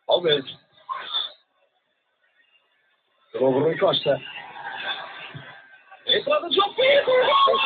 Ao 0.08 0.20
vento. 0.20 0.62
Novo 3.34 3.60
Rui 3.60 3.78
Costa. 3.78 4.20
Entrada 6.06 6.48
de 6.48 6.56
João 6.56 6.74
Pinto! 6.74 7.10
Gol! 7.10 7.56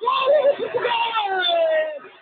Gol 0.00 0.50
de 0.50 0.62
Portugal! 0.62 0.92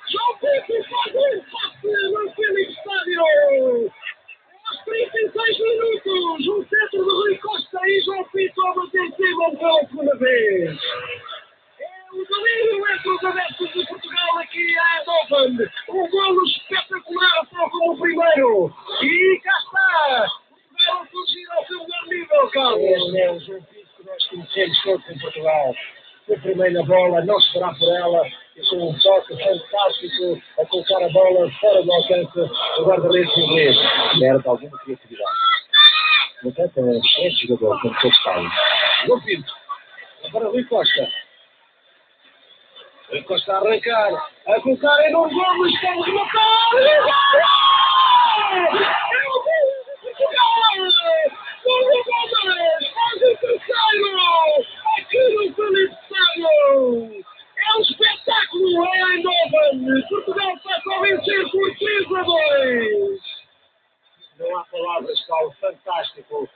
João 0.08 0.38
Pinto 0.38 0.88
faz 0.88 1.14
um 1.14 1.40
passe 1.50 1.88
no 2.12 2.32
Felipe 2.34 2.72
Estádio! 2.72 3.92
Aos 4.70 4.84
36 4.84 5.58
minutos, 5.58 6.48
um 6.48 6.64
centro 6.68 7.04
de 7.04 7.10
Rui 7.10 7.38
Costa 7.38 7.80
e 7.86 8.00
João 8.02 8.24
Pinto 8.24 8.66
a 8.66 8.74
bater 8.74 9.00
em 9.00 9.12
cima 9.16 9.56
pela 9.56 9.80
segunda 9.86 10.16
vez. 10.16 10.78
É 11.80 12.12
o 12.12 12.24
delírio 12.24 12.88
entre 12.90 13.10
os 13.10 13.24
adeptos 13.24 13.72
de 13.72 13.86
Portugal 13.86 14.38
aqui 14.38 14.78
a 14.78 14.98
Eindhoven. 14.98 15.68
Um 15.88 16.08
golo 16.08 16.44
espetacular, 16.44 17.46
só 17.50 17.70
como 17.70 17.92
o 17.94 18.00
primeiro. 18.00 18.74
E 19.02 19.40
cá 19.42 19.58
está! 19.58 20.26
Portugal 20.76 21.02
a 21.02 21.06
fugir 21.06 21.50
ao 21.50 21.66
seu 21.66 21.78
melhor 21.80 22.06
nível, 22.06 22.50
Carlos. 22.50 22.82
Este 22.82 23.20
é 23.20 23.32
o 23.32 23.40
João 23.40 23.62
Pinto 23.62 23.86
que 23.96 24.06
nós 24.06 24.26
conhecemos 24.28 24.82
todos 24.82 25.10
em 25.10 25.18
Portugal. 25.18 25.74
Foi 26.26 26.38
primeiro 26.38 26.74
na 26.74 26.75
bola, 26.86 27.24
não 27.24 27.38
esperar 27.38 27.76
por 27.78 27.94
ela, 27.94 28.22
e 28.56 28.60
com 28.68 28.90
um 28.90 28.98
toque 28.98 29.36
fantástico 29.36 30.42
a 30.58 30.66
colocar 30.66 31.04
a 31.04 31.08
bola 31.10 31.50
fora 31.60 31.82
do 31.82 31.92
alcance 31.92 32.32
do 32.34 32.84
guarda-redes 32.84 33.36
inglês. 33.36 33.76
Perde 34.18 34.48
alguma 34.48 34.78
criatividade. 34.78 35.46
Portanto, 36.42 36.78
é 36.78 36.82
um 36.82 37.00
excelente 37.00 37.48
jogador, 37.48 37.80
como 37.80 38.00
todos 38.00 38.22
sabem. 38.22 38.50
João 39.06 39.20
Pinto. 39.22 39.52
Agora 40.26 40.48
Rui 40.48 40.64
Costa. 40.64 41.08
Rui 43.10 43.22
Costa 43.22 43.52
a 43.52 43.56
arrancar. 43.58 44.28
A 44.46 44.60
colocar 44.60 45.08
em 45.08 45.12
Nuno 45.12 45.30
Gomes. 45.30 45.80
Pode 45.80 46.02
rematar. 46.02 46.46
E 46.74 47.00
gol! 47.00 47.16
É 49.12 49.26
o 49.26 49.42
gol 49.42 49.70
de 49.86 50.02
Portugal! 50.02 50.74
Nuno 51.64 52.04
Gomes 52.04 52.84
faz 52.92 53.16
o 53.16 53.36
terceiro! 53.38 54.66
Aqui 54.98 55.22
no 55.34 55.54
Felipe 55.54 55.94
Estádio! 55.94 57.24
É 57.56 57.76
um 57.76 57.80
espetáculo 57.80 58.84
em 58.84 59.00
Eindhoven! 59.14 60.08
Portugal 60.08 60.52
passa 60.62 60.94
a 60.94 61.00
vencer 61.00 61.50
por 61.50 61.68
3 61.76 62.14
a 62.14 62.22
2! 62.22 63.46
Não 64.38 64.58
há 64.58 64.64
palavras, 64.64 65.20
Paulo. 65.26 65.52
Fantástico. 65.60 66.48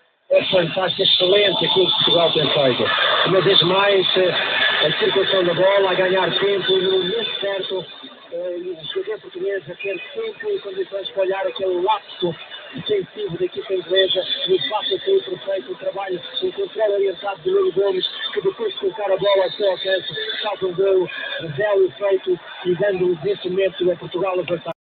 Fantástico, 0.81 1.03
excelente 1.03 1.67
aquilo 1.67 1.87
que 1.87 1.93
Portugal 1.93 2.33
tem 2.33 2.49
feito. 2.49 2.85
Uma 3.27 3.41
vez 3.43 3.63
mais, 3.65 4.17
eh, 4.17 4.87
a 4.87 4.99
circulação 4.99 5.45
da 5.45 5.53
bola, 5.53 5.91
a 5.91 5.95
ganhar 5.95 6.39
tempo 6.39 6.77
no 6.79 6.93
momento 6.93 7.41
certo. 7.41 7.85
eh, 8.33 8.57
e 8.59 8.71
O 8.71 8.85
jogador 8.95 9.21
português 9.21 9.71
a 9.71 9.75
ter 9.75 10.01
tempo 10.15 10.49
e 10.49 10.59
condições 10.61 11.11
para 11.11 11.23
olhar 11.23 11.47
aquele 11.47 11.83
lapso 11.83 12.35
defensivo 12.75 13.37
da 13.37 13.45
equipa 13.45 13.75
inglesa 13.75 14.25
e 14.47 14.55
o 14.55 14.71
passo 14.71 14.99
sair 15.01 15.23
perfeito, 15.23 15.73
o 15.73 15.75
trabalho, 15.77 16.21
o 16.43 16.53
controle 16.53 16.95
orientado 16.95 17.43
de 17.43 17.51
Nuno 17.51 17.73
Gomes, 17.73 18.07
que 18.33 18.41
depois 18.41 18.73
de 18.73 18.81
colocar 18.81 19.13
a 19.13 19.17
bola 19.19 19.45
ao 19.45 19.51
seu 19.51 19.71
alcance, 19.71 20.15
salta 20.41 20.67
um 20.67 20.75
gol, 20.75 21.11
revela 21.41 21.77
o 21.77 21.87
efeito 21.87 22.41
e 22.65 22.75
dando 22.77 23.19
nesse 23.23 23.51
momento 23.51 23.91
a 23.91 23.97
Portugal 23.97 24.33
a 24.33 24.43
vantagem. 24.43 24.80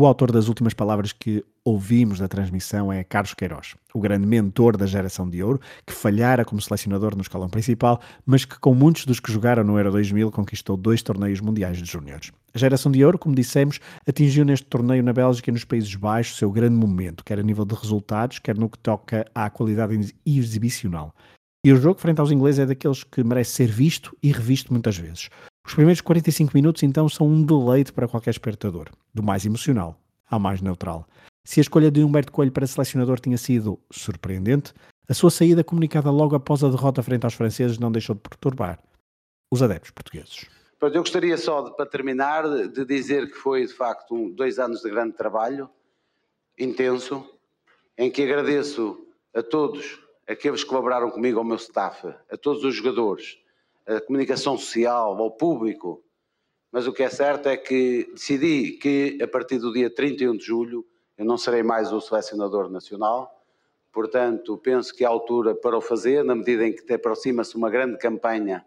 O 0.00 0.06
autor 0.06 0.32
das 0.32 0.48
últimas 0.48 0.72
palavras 0.72 1.12
que 1.12 1.44
ouvimos 1.62 2.20
da 2.20 2.26
transmissão 2.26 2.90
é 2.90 3.04
Carlos 3.04 3.34
Queiroz, 3.34 3.74
o 3.92 4.00
grande 4.00 4.26
mentor 4.26 4.74
da 4.74 4.86
geração 4.86 5.28
de 5.28 5.42
ouro, 5.42 5.60
que 5.86 5.92
falhara 5.92 6.42
como 6.42 6.58
selecionador 6.58 7.14
no 7.14 7.20
escalão 7.20 7.50
principal, 7.50 8.00
mas 8.24 8.46
que, 8.46 8.58
com 8.58 8.72
muitos 8.74 9.04
dos 9.04 9.20
que 9.20 9.30
jogaram 9.30 9.62
no 9.62 9.76
Euro 9.76 9.90
2000, 9.90 10.30
conquistou 10.30 10.78
dois 10.78 11.02
torneios 11.02 11.42
mundiais 11.42 11.76
de 11.76 11.84
júniores. 11.84 12.32
A 12.54 12.58
geração 12.58 12.90
de 12.90 13.04
ouro, 13.04 13.18
como 13.18 13.34
dissemos, 13.34 13.78
atingiu 14.08 14.42
neste 14.42 14.64
torneio 14.64 15.02
na 15.02 15.12
Bélgica 15.12 15.50
e 15.50 15.52
nos 15.52 15.66
Países 15.66 15.94
Baixos 15.94 16.38
seu 16.38 16.50
grande 16.50 16.76
momento, 16.76 17.22
quer 17.22 17.38
a 17.38 17.42
nível 17.42 17.66
de 17.66 17.74
resultados, 17.74 18.38
quer 18.38 18.56
no 18.56 18.70
que 18.70 18.78
toca 18.78 19.26
à 19.34 19.50
qualidade 19.50 20.14
exibicional. 20.24 21.14
E 21.62 21.74
o 21.74 21.76
jogo, 21.76 22.00
frente 22.00 22.20
aos 22.20 22.30
ingleses, 22.30 22.60
é 22.60 22.64
daqueles 22.64 23.04
que 23.04 23.22
merece 23.22 23.50
ser 23.50 23.68
visto 23.68 24.16
e 24.22 24.32
revisto 24.32 24.72
muitas 24.72 24.96
vezes. 24.96 25.28
Os 25.66 25.74
primeiros 25.74 26.00
45 26.00 26.52
minutos, 26.54 26.82
então, 26.82 27.08
são 27.08 27.26
um 27.26 27.42
deleite 27.44 27.92
para 27.92 28.08
qualquer 28.08 28.30
espectador, 28.30 28.88
do 29.14 29.22
mais 29.22 29.44
emocional 29.44 29.98
ao 30.28 30.40
mais 30.40 30.60
neutral. 30.60 31.06
Se 31.44 31.60
a 31.60 31.62
escolha 31.62 31.90
de 31.90 32.02
Humberto 32.04 32.32
Coelho 32.32 32.52
para 32.52 32.66
selecionador 32.66 33.18
tinha 33.18 33.36
sido 33.36 33.78
surpreendente, 33.90 34.72
a 35.08 35.14
sua 35.14 35.30
saída 35.30 35.64
comunicada 35.64 36.10
logo 36.10 36.36
após 36.36 36.62
a 36.62 36.68
derrota 36.68 37.02
frente 37.02 37.24
aos 37.24 37.34
franceses 37.34 37.78
não 37.78 37.90
deixou 37.90 38.14
de 38.14 38.20
perturbar 38.20 38.78
os 39.50 39.62
adeptos 39.62 39.90
portugueses. 39.90 40.46
Eu 40.80 40.90
gostaria 40.92 41.36
só, 41.36 41.62
de, 41.62 41.76
para 41.76 41.84
terminar, 41.84 42.44
de 42.68 42.84
dizer 42.84 43.28
que 43.30 43.36
foi 43.36 43.66
de 43.66 43.72
facto 43.72 44.14
um- 44.14 44.30
dois 44.30 44.58
anos 44.58 44.80
de 44.80 44.88
grande 44.88 45.12
trabalho, 45.16 45.68
intenso, 46.58 47.24
em 47.98 48.10
que 48.10 48.22
agradeço 48.22 48.98
a 49.34 49.42
todos 49.42 49.98
aqueles 50.28 50.62
que 50.62 50.68
colaboraram 50.70 51.10
comigo, 51.10 51.38
ao 51.38 51.44
meu 51.44 51.56
staff, 51.56 52.06
a 52.30 52.36
todos 52.36 52.64
os 52.64 52.74
jogadores, 52.74 53.38
a 53.96 54.00
comunicação 54.00 54.56
social, 54.56 55.16
ao 55.20 55.30
público. 55.30 56.02
Mas 56.70 56.86
o 56.86 56.92
que 56.92 57.02
é 57.02 57.10
certo 57.10 57.48
é 57.48 57.56
que 57.56 58.08
decidi 58.12 58.72
que 58.72 59.18
a 59.20 59.26
partir 59.26 59.58
do 59.58 59.72
dia 59.72 59.92
31 59.92 60.36
de 60.36 60.44
julho 60.44 60.86
eu 61.18 61.24
não 61.24 61.36
serei 61.36 61.62
mais 61.62 61.92
o 61.92 62.00
selecionador 62.00 62.70
nacional. 62.70 63.42
Portanto, 63.92 64.56
penso 64.56 64.94
que 64.94 65.04
é 65.04 65.06
a 65.06 65.10
altura 65.10 65.54
para 65.54 65.76
o 65.76 65.80
fazer, 65.80 66.24
na 66.24 66.34
medida 66.34 66.66
em 66.66 66.72
que 66.72 66.92
aproxima-se 66.92 67.56
uma 67.56 67.68
grande 67.68 67.98
campanha, 67.98 68.64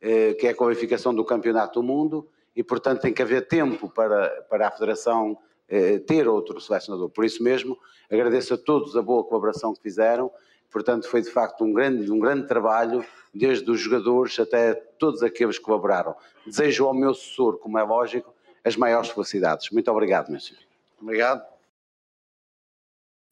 eh, 0.00 0.34
que 0.34 0.46
é 0.46 0.50
a 0.50 0.54
qualificação 0.54 1.14
do 1.14 1.24
Campeonato 1.24 1.80
do 1.80 1.86
Mundo, 1.86 2.28
e 2.54 2.62
portanto 2.62 3.00
tem 3.00 3.14
que 3.14 3.22
haver 3.22 3.48
tempo 3.48 3.88
para, 3.88 4.28
para 4.50 4.68
a 4.68 4.70
Federação 4.70 5.38
eh, 5.66 5.98
ter 6.00 6.28
outro 6.28 6.60
selecionador. 6.60 7.08
Por 7.08 7.24
isso 7.24 7.42
mesmo, 7.42 7.78
agradeço 8.10 8.52
a 8.52 8.58
todos 8.58 8.94
a 8.94 9.00
boa 9.00 9.24
colaboração 9.24 9.72
que 9.72 9.80
fizeram. 9.80 10.30
Portanto, 10.72 11.08
foi 11.08 11.20
de 11.20 11.30
facto 11.30 11.64
um 11.64 11.72
grande, 11.72 12.10
um 12.10 12.18
grande 12.18 12.48
trabalho, 12.48 13.04
desde 13.32 13.70
os 13.70 13.78
jogadores 13.78 14.38
até 14.40 14.74
todos 14.74 15.22
aqueles 15.22 15.58
que 15.58 15.64
colaboraram. 15.64 16.14
Desejo 16.46 16.86
ao 16.86 16.94
meu 16.94 17.10
assessor, 17.10 17.58
como 17.58 17.78
é 17.78 17.82
lógico, 17.82 18.34
as 18.64 18.76
maiores 18.76 19.10
felicidades. 19.10 19.70
Muito 19.70 19.90
obrigado, 19.90 20.30
meu 20.30 20.40
senhor. 20.40 20.62
Obrigado. 21.00 21.42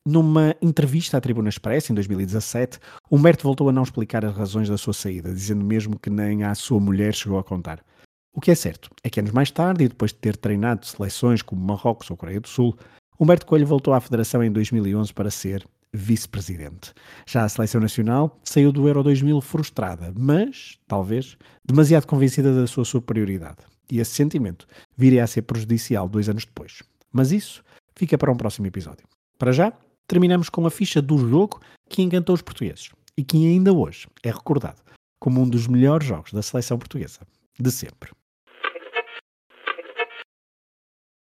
Numa 0.07 0.57
entrevista 0.63 1.19
à 1.19 1.21
Tribuna 1.21 1.49
Express 1.49 1.91
em 1.91 1.95
2017, 1.95 2.79
Humberto 3.11 3.45
voltou 3.45 3.69
a 3.69 3.73
não 3.73 3.83
explicar 3.83 4.25
as 4.25 4.35
razões 4.35 4.69
da 4.69 4.79
sua 4.79 4.95
saída, 4.95 5.33
dizendo 5.33 5.65
mesmo 5.65 5.99
que 5.99 6.11
nem 6.11 6.43
a 6.43 6.55
sua 6.55 6.81
mulher 6.81 7.15
chegou 7.15 7.39
a 7.39 7.45
contar. 7.45 7.85
O 8.33 8.41
que 8.41 8.51
é 8.51 8.55
certo 8.55 8.91
é 9.05 9.11
que 9.11 9.21
anos 9.21 9.33
mais 9.33 9.51
tarde, 9.51 9.85
e 9.85 9.89
depois 9.89 10.13
de 10.13 10.19
ter 10.19 10.37
treinado 10.37 10.87
seleções 10.87 11.43
como 11.43 11.61
Marrocos 11.61 12.11
ou 12.11 12.17
Coreia 12.17 12.41
do 12.41 12.49
Sul, 12.49 12.77
Humberto 13.19 13.45
Coelho 13.45 13.67
voltou 13.67 13.93
à 13.93 14.01
Federação 14.01 14.43
em 14.43 14.51
2011 14.51 15.13
para 15.13 15.31
ser 15.31 15.67
vice-presidente. 15.93 16.93
Já 17.27 17.45
a 17.45 17.49
seleção 17.49 17.81
nacional 17.81 18.39
saiu 18.45 18.71
do 18.73 18.87
Euro 18.87 19.03
2000 19.03 19.41
frustrada, 19.41 20.13
mas, 20.17 20.79
talvez, 20.87 21.37
demasiado 21.65 22.07
convencida 22.07 22.55
da 22.55 22.67
sua 22.67 22.85
superioridade. 22.85 23.59
E 23.91 23.99
esse 23.99 24.13
sentimento 24.13 24.67
viria 24.97 25.25
a 25.25 25.27
ser 25.27 25.43
prejudicial 25.43 26.09
dois 26.09 26.29
anos 26.29 26.45
depois. 26.45 26.83
Mas 27.13 27.33
isso 27.33 27.63
fica 27.97 28.17
para 28.17 28.31
um 28.31 28.37
próximo 28.37 28.67
episódio. 28.67 29.07
Para 29.39 29.53
já, 29.53 29.73
terminamos 30.07 30.49
com 30.49 30.65
a 30.67 30.71
ficha 30.71 31.03
do 31.03 31.19
jogo 31.19 31.61
que 31.89 32.03
encantou 32.03 32.35
os 32.35 32.43
portugueses 32.43 32.91
e 33.17 33.25
que 33.25 33.37
ainda 33.47 33.73
hoje 33.73 34.07
é 34.23 34.31
recordado 34.31 34.81
como 35.19 35.43
um 35.43 35.49
dos 35.49 35.67
melhores 35.67 36.07
jogos 36.07 36.33
da 36.33 36.43
seleção 36.43 36.79
portuguesa 36.79 37.21
de 37.59 37.71
sempre. 37.71 38.11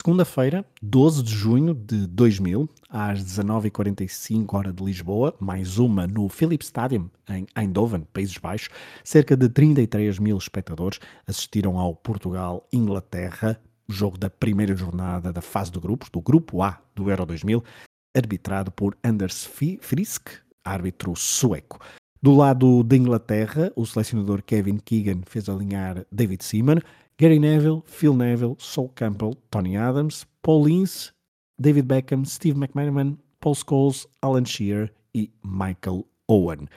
Segunda-feira, 0.05 0.63
12 0.83 1.23
de 1.23 1.33
junho 1.33 1.73
de 1.73 2.05
2000, 2.05 2.69
às 2.87 3.23
19h45 3.23 4.53
hora 4.53 4.71
de 4.71 4.83
Lisboa, 4.83 5.33
mais 5.39 5.79
uma 5.79 6.05
no 6.05 6.29
Philips 6.29 6.67
Stadium, 6.67 7.09
em 7.27 7.47
Eindhoven, 7.55 8.05
Países 8.13 8.37
Baixos, 8.37 8.69
cerca 9.03 9.35
de 9.35 9.49
33 9.49 10.19
mil 10.19 10.37
espectadores 10.37 10.99
assistiram 11.25 11.79
ao 11.79 11.95
Portugal-Inglaterra, 11.95 13.59
jogo 13.89 14.15
da 14.15 14.29
primeira 14.29 14.75
jornada 14.75 15.33
da 15.33 15.41
fase 15.41 15.71
de 15.71 15.79
grupos, 15.79 16.07
do 16.11 16.21
Grupo 16.21 16.61
A 16.61 16.79
do 16.93 17.09
Euro 17.09 17.25
2000, 17.25 17.63
arbitrado 18.15 18.71
por 18.71 18.95
Anders 19.03 19.43
Frisk, 19.43 20.29
árbitro 20.63 21.15
sueco. 21.15 21.79
Do 22.21 22.35
lado 22.35 22.83
da 22.83 22.95
Inglaterra, 22.95 23.71
o 23.75 23.85
selecionador 23.87 24.43
Kevin 24.43 24.77
Keegan 24.77 25.21
fez 25.25 25.49
alinhar 25.49 26.05
David 26.11 26.43
Seaman, 26.43 26.79
Gary 27.17 27.39
Neville, 27.39 27.81
Phil 27.85 28.13
Neville, 28.13 28.55
Sol 28.59 28.89
Campbell, 28.89 29.37
Tony 29.49 29.77
Adams, 29.77 30.25
Paul 30.41 30.67
Ince, 30.67 31.13
David 31.57 31.85
Beckham, 31.85 32.25
Steve 32.25 32.57
McManaman, 32.57 33.17
Paul 33.39 33.55
Scholes, 33.55 34.05
Alan 34.21 34.43
Shearer 34.43 34.93
e 35.13 35.31
Michael 35.41 36.05
Owen. 36.27 36.67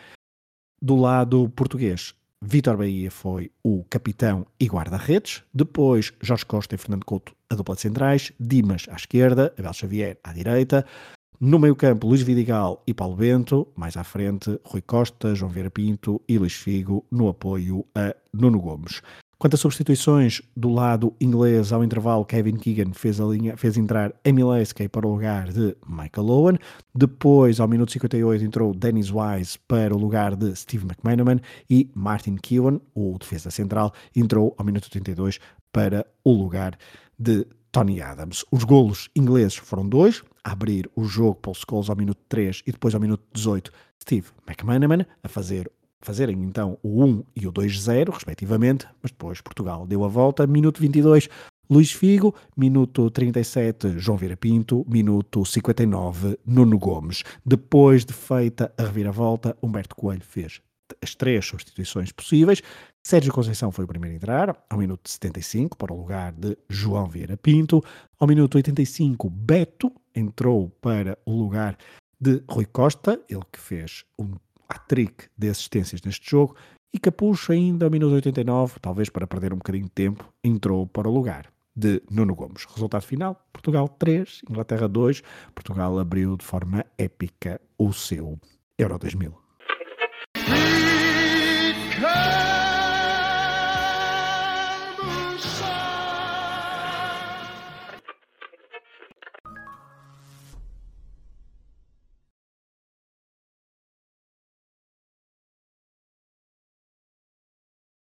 Do 0.80 0.94
lado 0.94 1.48
português, 1.56 2.14
Vitor 2.40 2.76
Bahia 2.76 3.10
foi 3.10 3.50
o 3.64 3.82
capitão 3.90 4.46
e 4.60 4.66
guarda-redes. 4.66 5.42
Depois, 5.52 6.12
Jorge 6.20 6.46
Costa 6.46 6.76
e 6.76 6.78
Fernando 6.78 7.04
Couto, 7.04 7.34
a 7.50 7.56
dupla 7.56 7.74
de 7.74 7.80
centrais. 7.80 8.32
Dimas 8.38 8.86
à 8.88 8.94
esquerda, 8.94 9.52
Abel 9.58 9.72
Xavier 9.72 10.20
à 10.22 10.32
direita. 10.32 10.86
No 11.40 11.58
meio-campo, 11.58 12.06
Luís 12.06 12.22
Vidigal 12.22 12.80
e 12.86 12.94
Paulo 12.94 13.16
Bento. 13.16 13.66
Mais 13.74 13.96
à 13.96 14.04
frente, 14.04 14.60
Rui 14.64 14.82
Costa, 14.82 15.34
João 15.34 15.50
Vieira 15.50 15.70
Pinto 15.70 16.22
e 16.28 16.38
Luís 16.38 16.54
Figo 16.54 17.04
no 17.10 17.28
apoio 17.28 17.84
a 17.92 18.14
Nuno 18.32 18.60
Gomes. 18.60 19.02
Quanto 19.40 19.54
a 19.54 19.56
substituições 19.56 20.42
do 20.56 20.68
lado 20.68 21.14
inglês, 21.20 21.72
ao 21.72 21.84
intervalo, 21.84 22.24
Kevin 22.24 22.56
Keegan 22.56 22.92
fez, 22.92 23.20
a 23.20 23.24
linha, 23.24 23.56
fez 23.56 23.76
entrar 23.76 24.12
Emil 24.24 24.52
Eskay 24.52 24.88
para 24.88 25.06
o 25.06 25.12
lugar 25.12 25.52
de 25.52 25.76
Michael 25.86 26.28
Owen. 26.28 26.58
Depois, 26.92 27.60
ao 27.60 27.68
minuto 27.68 27.92
58, 27.92 28.44
entrou 28.44 28.74
Dennis 28.74 29.12
Wise 29.12 29.56
para 29.68 29.94
o 29.94 29.96
lugar 29.96 30.34
de 30.34 30.56
Steve 30.56 30.84
McManaman 30.84 31.40
e 31.70 31.88
Martin 31.94 32.34
Keown, 32.34 32.80
o 32.92 33.16
defesa 33.16 33.48
central, 33.48 33.92
entrou 34.16 34.56
ao 34.58 34.64
minuto 34.66 34.90
32 34.90 35.38
para 35.70 36.04
o 36.24 36.32
lugar 36.32 36.76
de 37.16 37.46
Tony 37.70 38.02
Adams. 38.02 38.44
Os 38.50 38.64
golos 38.64 39.08
ingleses 39.14 39.54
foram 39.54 39.88
dois, 39.88 40.24
a 40.42 40.50
abrir 40.50 40.90
o 40.96 41.04
jogo 41.04 41.36
Paul 41.36 41.54
Scholes 41.54 41.88
ao 41.88 41.94
minuto 41.94 42.18
3 42.28 42.64
e 42.66 42.72
depois 42.72 42.92
ao 42.92 43.00
minuto 43.00 43.22
18 43.32 43.70
Steve 44.02 44.26
McManaman 44.48 45.06
a 45.22 45.28
fazer 45.28 45.70
fazerem 46.00 46.36
então 46.42 46.78
o 46.82 47.04
1 47.04 47.24
e 47.36 47.46
o 47.46 47.52
2-0, 47.52 48.12
respectivamente, 48.12 48.86
mas 49.02 49.10
depois 49.10 49.40
Portugal 49.40 49.86
deu 49.86 50.04
a 50.04 50.08
volta. 50.08 50.46
Minuto 50.46 50.80
22, 50.80 51.28
Luís 51.70 51.92
Figo. 51.92 52.34
Minuto 52.56 53.10
37, 53.10 53.98
João 53.98 54.16
Vieira 54.16 54.36
Pinto. 54.36 54.84
Minuto 54.88 55.44
59, 55.44 56.38
Nuno 56.46 56.78
Gomes. 56.78 57.22
Depois 57.44 58.04
de 58.04 58.12
feita 58.12 58.72
a 58.78 58.82
reviravolta, 58.82 59.56
Humberto 59.62 59.94
Coelho 59.94 60.24
fez 60.24 60.60
as 61.02 61.14
três 61.14 61.44
substituições 61.44 62.12
possíveis. 62.12 62.62
Sérgio 63.04 63.32
Conceição 63.32 63.70
foi 63.70 63.84
o 63.84 63.88
primeiro 63.88 64.14
a 64.14 64.16
entrar, 64.16 64.66
ao 64.68 64.78
minuto 64.78 65.08
75, 65.08 65.76
para 65.76 65.92
o 65.92 65.96
lugar 65.96 66.32
de 66.32 66.56
João 66.68 67.08
Vieira 67.08 67.36
Pinto. 67.36 67.82
Ao 68.18 68.26
minuto 68.26 68.56
85, 68.56 69.30
Beto 69.30 69.92
entrou 70.14 70.70
para 70.80 71.18
o 71.24 71.32
lugar 71.32 71.76
de 72.20 72.42
Rui 72.48 72.66
Costa, 72.66 73.20
ele 73.28 73.44
que 73.52 73.60
fez 73.60 74.04
um 74.18 74.34
hat-trick 74.68 75.28
de 75.36 75.48
assistências 75.48 76.02
neste 76.02 76.30
jogo, 76.30 76.56
e 76.92 76.98
Capucho 76.98 77.52
ainda 77.52 77.86
ao 77.86 77.90
minuto 77.90 78.14
89, 78.14 78.80
talvez 78.80 79.10
para 79.10 79.26
perder 79.26 79.52
um 79.52 79.58
bocadinho 79.58 79.84
de 79.84 79.90
tempo, 79.90 80.32
entrou 80.42 80.86
para 80.86 81.08
o 81.08 81.12
lugar 81.12 81.46
de 81.76 82.02
Nuno 82.10 82.34
Gomes. 82.34 82.64
Resultado 82.64 83.02
final, 83.02 83.46
Portugal 83.52 83.88
3, 83.88 84.42
Inglaterra 84.50 84.88
2. 84.88 85.22
Portugal 85.54 85.98
abriu 85.98 86.36
de 86.36 86.44
forma 86.44 86.84
épica 86.96 87.60
o 87.78 87.92
seu 87.92 88.38
Euro 88.78 88.98
2000. 88.98 89.32